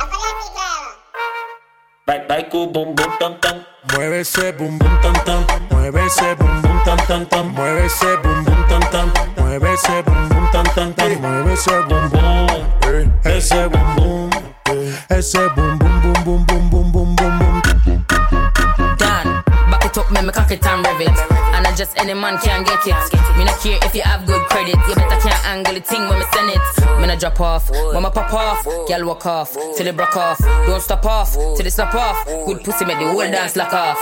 Ofereci 0.01 0.51
pra 0.53 0.63
ela. 0.75 0.97
Vai, 2.05 2.27
vai 2.27 2.43
com 2.49 2.63
o 2.63 2.67
bumbum 2.67 3.09
tam 3.17 3.35
tam. 3.35 3.63
Mueve 3.93 4.19
esse 4.19 4.51
bumbum 4.51 5.01
tam 5.01 5.13
tam. 5.23 5.45
Mueve 5.71 6.05
esse 6.05 6.35
bumbum 6.35 6.79
tam 6.83 6.97
tam 7.07 7.25
tam. 7.25 7.47
Mueve 7.53 7.85
esse 7.85 8.17
bumbum 8.17 8.67
tam 8.67 8.81
tam. 8.91 9.11
Mueve 9.37 9.73
esse 9.73 10.03
bumbum 10.03 10.51
tam 10.51 10.63
tam 10.75 10.93
tam. 10.93 11.09
Mueve 11.21 11.53
esse 11.53 11.71
eh, 11.71 11.79
eh. 11.79 11.83
bumbum. 11.87 13.13
Ese 13.23 13.69
bumbum. 13.69 14.29
Esse 15.09 15.49
bumbum 15.55 16.01
bum 16.01 16.23
bum 16.25 16.45
bum 16.45 16.69
bum 16.69 16.91
bum 16.91 17.15
bum 17.15 17.37
bum. 17.39 17.61
Dan, 18.97 19.43
back 19.71 19.85
it 19.85 19.97
up, 19.97 20.11
make 20.11 20.25
me 20.25 20.31
cock 20.31 20.51
it 20.51 20.65
and 20.65 20.85
rev 20.85 21.01
it. 21.01 21.19
And 21.55 21.65
I 21.65 21.73
just 21.73 21.97
any 21.97 22.13
man 22.13 22.37
can 22.39 22.63
get 22.65 22.85
it. 22.85 22.95
Me 23.37 23.45
not 23.45 23.59
care 23.59 23.79
if 23.81 23.95
you 23.95 24.01
have 24.01 24.25
good 24.25 24.41
credit. 24.49 24.75
You 24.87 24.95
better 24.95 25.19
can't 25.21 25.45
angle 25.45 25.73
the 25.73 25.79
thing 25.79 26.07
when 26.09 26.19
me 26.19 26.25
send 26.33 26.49
it. 26.49 26.78
Me 27.09 27.15
not 27.15 27.21
drop 27.21 27.41
off, 27.41 27.71
mama 27.91 28.11
pop 28.11 28.31
off, 28.31 28.63
girl 28.87 29.07
walk 29.07 29.25
off 29.25 29.53
till 29.75 29.87
it 29.87 29.97
broke 29.97 30.15
off. 30.15 30.37
Don't 30.67 30.79
stop 30.79 31.03
off 31.07 31.33
till 31.33 31.65
it 31.65 31.71
stop 31.71 31.95
off. 31.95 32.23
Good 32.45 32.63
pussy 32.63 32.85
make 32.85 32.99
the 32.99 33.07
whole 33.09 33.25
dance 33.25 33.55
lock 33.55 33.73
off. 33.73 33.97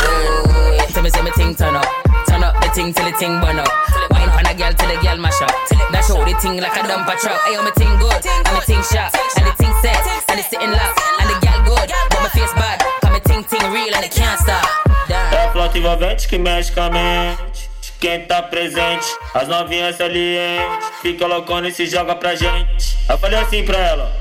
Whoa, 0.00 0.86
tell 0.88 1.02
me 1.02 1.10
say 1.10 1.20
me 1.20 1.30
thing 1.32 1.54
turn 1.54 1.76
up, 1.76 1.84
turn 2.26 2.42
up 2.42 2.54
the 2.62 2.70
thing 2.70 2.94
till 2.94 3.04
the 3.04 3.12
thing 3.18 3.38
burn 3.42 3.58
up. 3.58 3.68
Wine 4.10 4.30
on 4.30 4.46
a 4.46 4.54
girl 4.56 4.72
till 4.72 4.88
the 4.88 4.96
girl 5.04 5.18
mash 5.18 5.42
up. 5.42 5.52
Dash 5.92 6.08
out 6.08 6.24
the 6.24 6.32
thing 6.40 6.56
like 6.56 6.72
a 6.72 6.88
dumper 6.88 7.20
truck. 7.20 7.38
Ayo 7.44 7.62
me 7.62 7.70
thing 7.76 7.98
good, 8.00 8.24
and 8.24 8.54
me 8.56 8.60
thing 8.64 8.82
sharp, 8.88 9.12
and 9.36 9.44
the 9.44 9.52
thing 9.60 9.74
set, 9.84 10.00
and 10.30 10.40
it's 10.40 10.48
sitting 10.48 10.72
locked, 10.72 10.98
and 11.20 11.28
the 11.28 11.36
girl 11.44 11.60
good, 11.68 11.92
but 12.08 12.22
my 12.22 12.30
face 12.32 12.54
bad. 12.56 12.80
Cause 13.02 13.12
me 13.12 13.20
ting 13.28 13.44
ting 13.44 13.70
real 13.70 13.94
and 13.94 14.06
it 14.06 14.12
can't 14.16 14.40
stop. 14.40 14.64
É 15.12 15.52
flauta 15.52 15.76
envolvente 15.76 16.28
que 16.28 16.38
mexe 16.38 16.72
com 16.72 16.80
a 16.80 16.88
mente. 16.88 17.68
Quem 18.00 18.26
tá 18.26 18.40
presente, 18.40 19.17
as 19.34 19.48
novinhas 19.48 19.96
salientes. 19.96 20.88
Fica 21.02 21.26
loucona 21.26 21.68
e 21.68 21.72
se 21.72 21.86
joga 21.86 22.14
pra 22.14 22.34
gente. 22.34 22.98
Eu 23.08 23.18
falei 23.18 23.38
assim 23.38 23.64
pra 23.64 23.78
ela. 23.78 24.12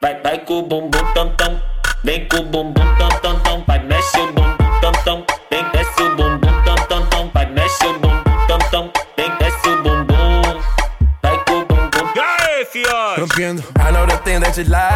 Vai, 0.00 0.20
vai 0.22 0.38
com 0.38 0.60
o 0.60 0.62
bumbum 0.62 1.12
tam 1.14 1.34
tam. 1.36 1.62
Vem 2.02 2.26
com 2.28 2.38
o 2.38 2.44
bumbum 2.44 2.96
tam 2.96 3.08
tam 3.20 3.38
tam. 3.40 3.64
Vai, 3.66 3.78
mexe 3.80 4.18
o 4.18 4.32
bumbum 4.32 4.80
tam 4.80 4.92
tam. 5.04 5.24
Vem, 5.50 5.64
desce 5.70 6.02
o 6.02 6.16
bumbum 6.16 6.62
tam 6.64 6.76
tam 6.88 7.06
tam. 7.06 7.30
Vai, 7.34 7.46
mexe 7.46 7.86
o 7.86 7.98
bumbum 7.98 8.46
tam 8.48 8.58
tam. 8.70 8.92
Vem, 9.16 9.30
desce 9.38 9.68
o 9.68 9.82
bumbum. 9.82 10.60
Vai 11.22 11.44
com 11.44 11.58
o 11.58 11.64
bumbum. 11.66 12.12
E 12.14 12.20
aí, 12.20 12.64
fios? 12.64 13.18
Rompiendo. 13.18 13.62
I 13.78 13.92
know 13.92 14.06
the 14.06 14.16
thing 14.18 14.40
that 14.40 14.58
you 14.58 14.68
like. 14.70 14.89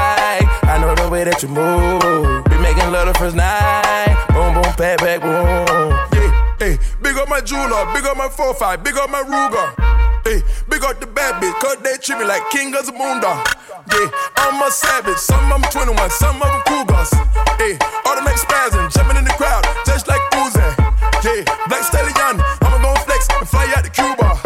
Up 8.74 8.80
my 8.80 8.82
4-5, 8.82 8.84
big 8.84 8.96
up 8.96 9.10
my 9.10 9.22
Ruger. 9.22 10.24
Hey, 10.24 10.42
big 10.68 10.82
up 10.84 11.00
the 11.00 11.06
bad 11.06 11.42
bitch, 11.42 11.54
cause 11.60 11.76
they 11.82 11.96
treat 11.98 12.18
me 12.18 12.24
like 12.24 12.48
king 12.50 12.74
of 12.74 12.86
the 12.86 12.92
moondog. 12.92 13.44
Yeah, 13.92 14.10
I'm 14.36 14.62
a 14.62 14.70
savage, 14.70 15.18
some 15.18 15.52
of 15.52 15.62
them 15.62 15.70
21, 15.70 16.10
some 16.10 16.42
of 16.42 16.48
them 16.48 16.62
cougars. 16.66 17.10
Hey, 17.58 17.78
automatic 18.06 18.38
spasm, 18.38 18.90
jumping 18.90 19.18
in 19.18 19.24
the 19.24 19.34
crowd, 19.36 19.64
just 19.86 20.08
like 20.08 20.20
Uzi. 20.32 20.64
Yeah, 21.24 21.44
black 21.68 21.84
stallion, 21.84 22.40
I'ma 22.62 22.78
go 22.82 22.94
flex 23.02 23.28
and 23.30 23.48
fly 23.48 23.72
out 23.76 23.84
to 23.84 23.90
Cuba. 23.90 24.40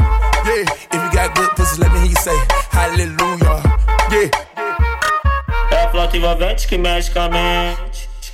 Yeah, 0.45 0.65
If 0.93 0.99
you 0.99 1.11
got 1.13 1.35
good 1.35 1.51
pussy, 1.51 1.81
let 1.81 1.93
me 1.93 2.01
hear 2.01 2.11
you 2.11 2.17
say 2.17 2.37
hallelujah. 2.71 3.63
yeah. 4.11 4.31
É 5.71 5.85
a 5.85 5.91
flauta 5.91 6.19
que 6.67 6.79
mexe 6.79 7.11
com. 7.11 7.31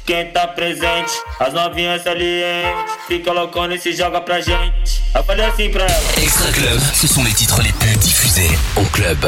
De 0.05 0.13
quem 0.13 0.27
tá 0.33 0.47
presente, 0.49 1.13
as 1.41 1.55
novinhas 1.55 2.03
salientes. 2.03 2.93
Fica 3.07 3.33
loucona 3.33 3.75
e 3.75 3.79
se 3.79 3.93
joga 3.95 4.21
pra 4.21 4.41
gente. 4.41 5.03
Eu 5.15 5.25
falei 5.25 5.47
assim 5.47 5.71
pra 5.71 5.85
ela. 5.85 6.23
Extra 6.23 6.53
Club, 6.53 6.81
ce 6.93 7.09
sont 7.09 7.25
les 7.25 7.33
titres 7.33 7.63
les 7.63 7.73
plus 7.73 7.97
diffusés 7.97 8.51
en 8.77 8.85
club. 8.87 9.19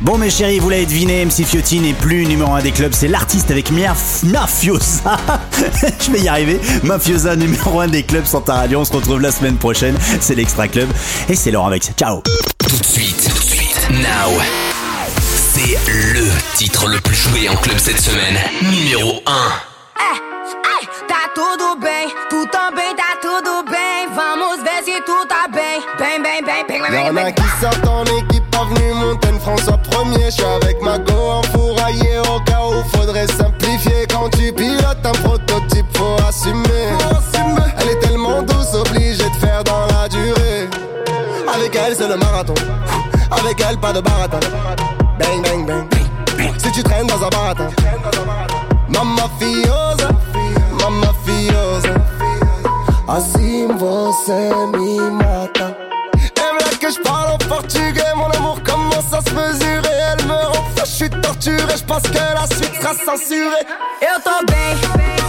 Bon 0.00 0.16
mes 0.16 0.30
chéris, 0.30 0.58
vous 0.58 0.70
l'avez 0.70 0.86
deviné, 0.86 1.24
MC 1.26 1.44
Fiotti 1.44 1.80
n'est 1.80 1.92
plus 1.92 2.24
numéro 2.26 2.52
1 2.52 2.62
des 2.62 2.72
clubs, 2.72 2.92
c'est 2.94 3.08
l'artiste 3.08 3.50
avec 3.50 3.70
Mia 3.70 3.94
Mafiosa. 4.24 5.18
Je 6.00 6.10
vais 6.10 6.20
y 6.20 6.28
arriver. 6.28 6.58
Mafiosa 6.82 7.36
numéro 7.36 7.80
1 7.80 7.88
des 7.88 8.02
clubs 8.02 8.26
sur 8.26 8.42
ta 8.42 8.54
radio. 8.54 8.80
On 8.80 8.84
se 8.84 8.92
retrouve 8.92 9.20
la 9.20 9.32
semaine 9.32 9.56
prochaine. 9.58 9.96
C'est 10.20 10.34
l'Extra 10.34 10.66
Club 10.66 10.88
et 11.28 11.36
c'est 11.36 11.50
Laurent 11.50 11.68
avec. 11.68 11.84
Ciao. 11.96 12.22
Tout 12.58 12.78
de 12.78 12.84
suite, 12.84 13.28
tout 13.28 13.38
de 13.38 13.44
suite, 13.44 13.88
now. 13.90 14.40
C'est 15.52 15.78
le 15.88 16.26
titre 16.56 16.88
le 16.88 16.98
plus 17.00 17.16
joué 17.16 17.48
en 17.50 17.56
club 17.56 17.78
cette 17.78 18.00
semaine. 18.00 18.38
Numéro 18.62 19.22
1. 19.26 19.71
Tudo 21.34 21.76
bem, 21.76 22.08
tu 22.28 22.46
também 22.48 22.94
tá 22.94 23.16
tudo 23.20 23.62
bem. 23.70 24.08
Vamos 24.14 24.62
ver 24.62 24.84
se 24.84 25.00
tu 25.02 25.26
tá 25.26 25.48
bem. 25.48 25.82
Bem, 25.98 26.22
bem, 26.22 26.44
bem, 26.44 26.66
bem, 26.66 26.82
bem, 26.90 27.06
Y'en 27.06 27.16
a 27.16 27.32
qui 27.32 27.42
sortent 27.60 27.88
en 27.88 28.04
équipe, 28.04 28.44
avenue 28.54 28.92
Montaigne, 28.92 29.38
François 29.40 29.78
Premier. 29.78 30.26
Je 30.26 30.30
suis 30.30 30.44
avec 30.44 30.82
ma 30.82 30.98
go 30.98 31.12
enfouraillé 31.14 32.18
au 32.18 32.40
cas 32.40 32.60
où 32.66 32.82
faudrait 32.96 33.26
simplifier. 33.28 34.06
Quand 34.10 34.28
tu 34.30 34.52
pilotes 34.52 35.04
un 35.04 35.12
prototype, 35.12 35.86
faut 35.96 36.16
assumer. 36.28 36.92
Elle 37.80 37.88
est 37.88 37.98
tellement 38.00 38.42
douce, 38.42 38.74
obligée 38.74 39.28
de 39.28 39.36
faire 39.36 39.64
dans 39.64 39.86
la 39.86 40.08
durée. 40.08 40.68
Avec 41.54 41.74
elle, 41.74 41.96
c'est 41.96 42.08
le 42.08 42.16
marathon. 42.16 42.54
Avec 43.30 43.58
elle, 43.68 43.78
pas 43.78 43.92
de 43.92 44.00
baratin. 44.00 44.40
Bang, 45.18 45.42
bang, 45.42 45.66
bang. 45.66 46.52
Si 46.58 46.72
tu 46.72 46.82
traînes 46.82 47.06
dans 47.06 47.24
un 47.24 47.28
baratin. 47.28 47.68
Mamma 48.88 49.22
fiosa, 49.38 50.11
Assim 53.14 53.66
você 53.76 54.48
me 54.74 54.98
mata. 55.10 55.76
Veut 56.14 56.78
que 56.78 56.90
je 56.90 56.98
parle 57.00 57.32
en 57.34 57.38
portugais, 57.46 58.14
mon 58.16 58.30
amour 58.30 58.58
commence 58.62 59.12
à 59.12 59.20
se 59.20 59.34
mesurer. 59.34 60.16
Elle 60.18 60.24
me 60.24 60.32
rend 60.32 60.62
je 60.76 60.84
suis 60.86 61.10
torturé, 61.10 61.76
je 61.76 61.84
pense 61.84 62.02
que 62.04 62.16
la 62.16 62.46
suite 62.46 62.74
sera 62.80 62.94
censurée. 62.94 63.66
Eu 64.00 64.18
tô 64.22 64.46
bem, 64.46 65.21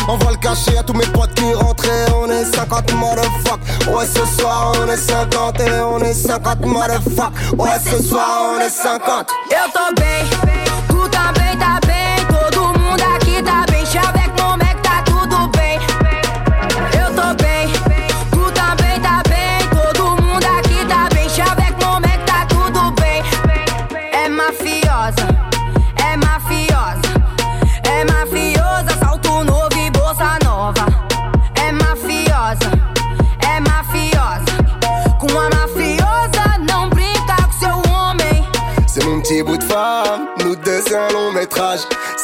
chante. 0.00 0.08
Envoie 0.08 0.32
le 0.32 0.36
cachet 0.38 0.76
à 0.78 0.82
tous 0.82 0.94
mes 0.94 1.06
potes 1.06 1.34
qui 1.34 1.52
rentrent 1.54 1.84
et 1.84 2.12
on 2.12 2.30
est 2.30 2.44
50 2.44 2.92
motherfuck. 2.94 3.60
Ouais, 3.92 4.06
ce 4.06 4.24
soir 4.40 4.72
on 4.80 4.90
est 4.90 4.96
50 4.96 5.60
et 5.60 5.80
on 5.80 5.98
est 6.00 6.14
50 6.14 6.66
motherfuck. 6.66 7.32
Ouais, 7.58 7.78
ce 7.84 8.02
soir 8.02 8.54
on 8.56 8.60
est 8.60 8.70
50. 8.70 9.28
Eu 9.50 10.19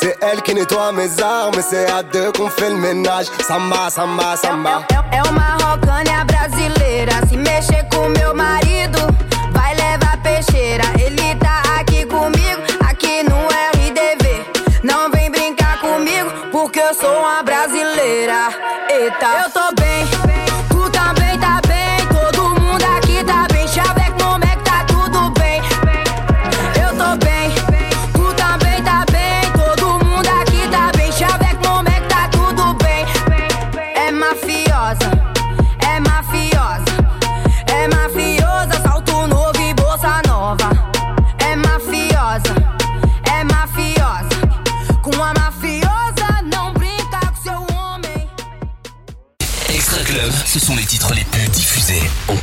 C'est 0.06 0.18
elle 0.20 0.40
qui 0.40 0.54
nettoie 0.54 0.92
mes 0.92 1.20
armes, 1.20 1.60
c'est 1.68 1.90
à 1.90 2.00
deux 2.00 2.30
qu'on 2.30 2.48
fait 2.48 2.70
le 2.70 2.76
ménage. 2.76 3.26
Samba, 3.44 3.90
samba, 3.90 4.36
samba. 4.36 4.86
É 5.10 5.20
uma 5.28 5.56
rocânia 5.64 6.24
brasileira. 6.24 7.14
Se 7.28 7.36
mexer 7.36 7.84
com 7.92 8.08
meu 8.10 8.32
marido, 8.32 9.00
vai 9.50 9.74
levar 9.74 10.16
peixeira. 10.22 10.84
Ele 11.04 11.34
tá 11.40 11.60
aqui 11.80 12.06
comigo, 12.06 12.62
aqui 12.88 13.24
no 13.24 13.48
RDV. 13.74 14.46
Não 14.84 15.10
vem 15.10 15.28
brincar 15.28 15.80
comigo, 15.80 16.30
porque 16.52 16.78
eu 16.78 16.94
sou 16.94 17.18
uma 17.18 17.42
brasileira. 17.42 18.50
Eita, 18.88 19.26
eu 19.42 19.50
tô 19.50 19.74
bem, 19.74 20.06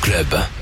club. 0.04 0.53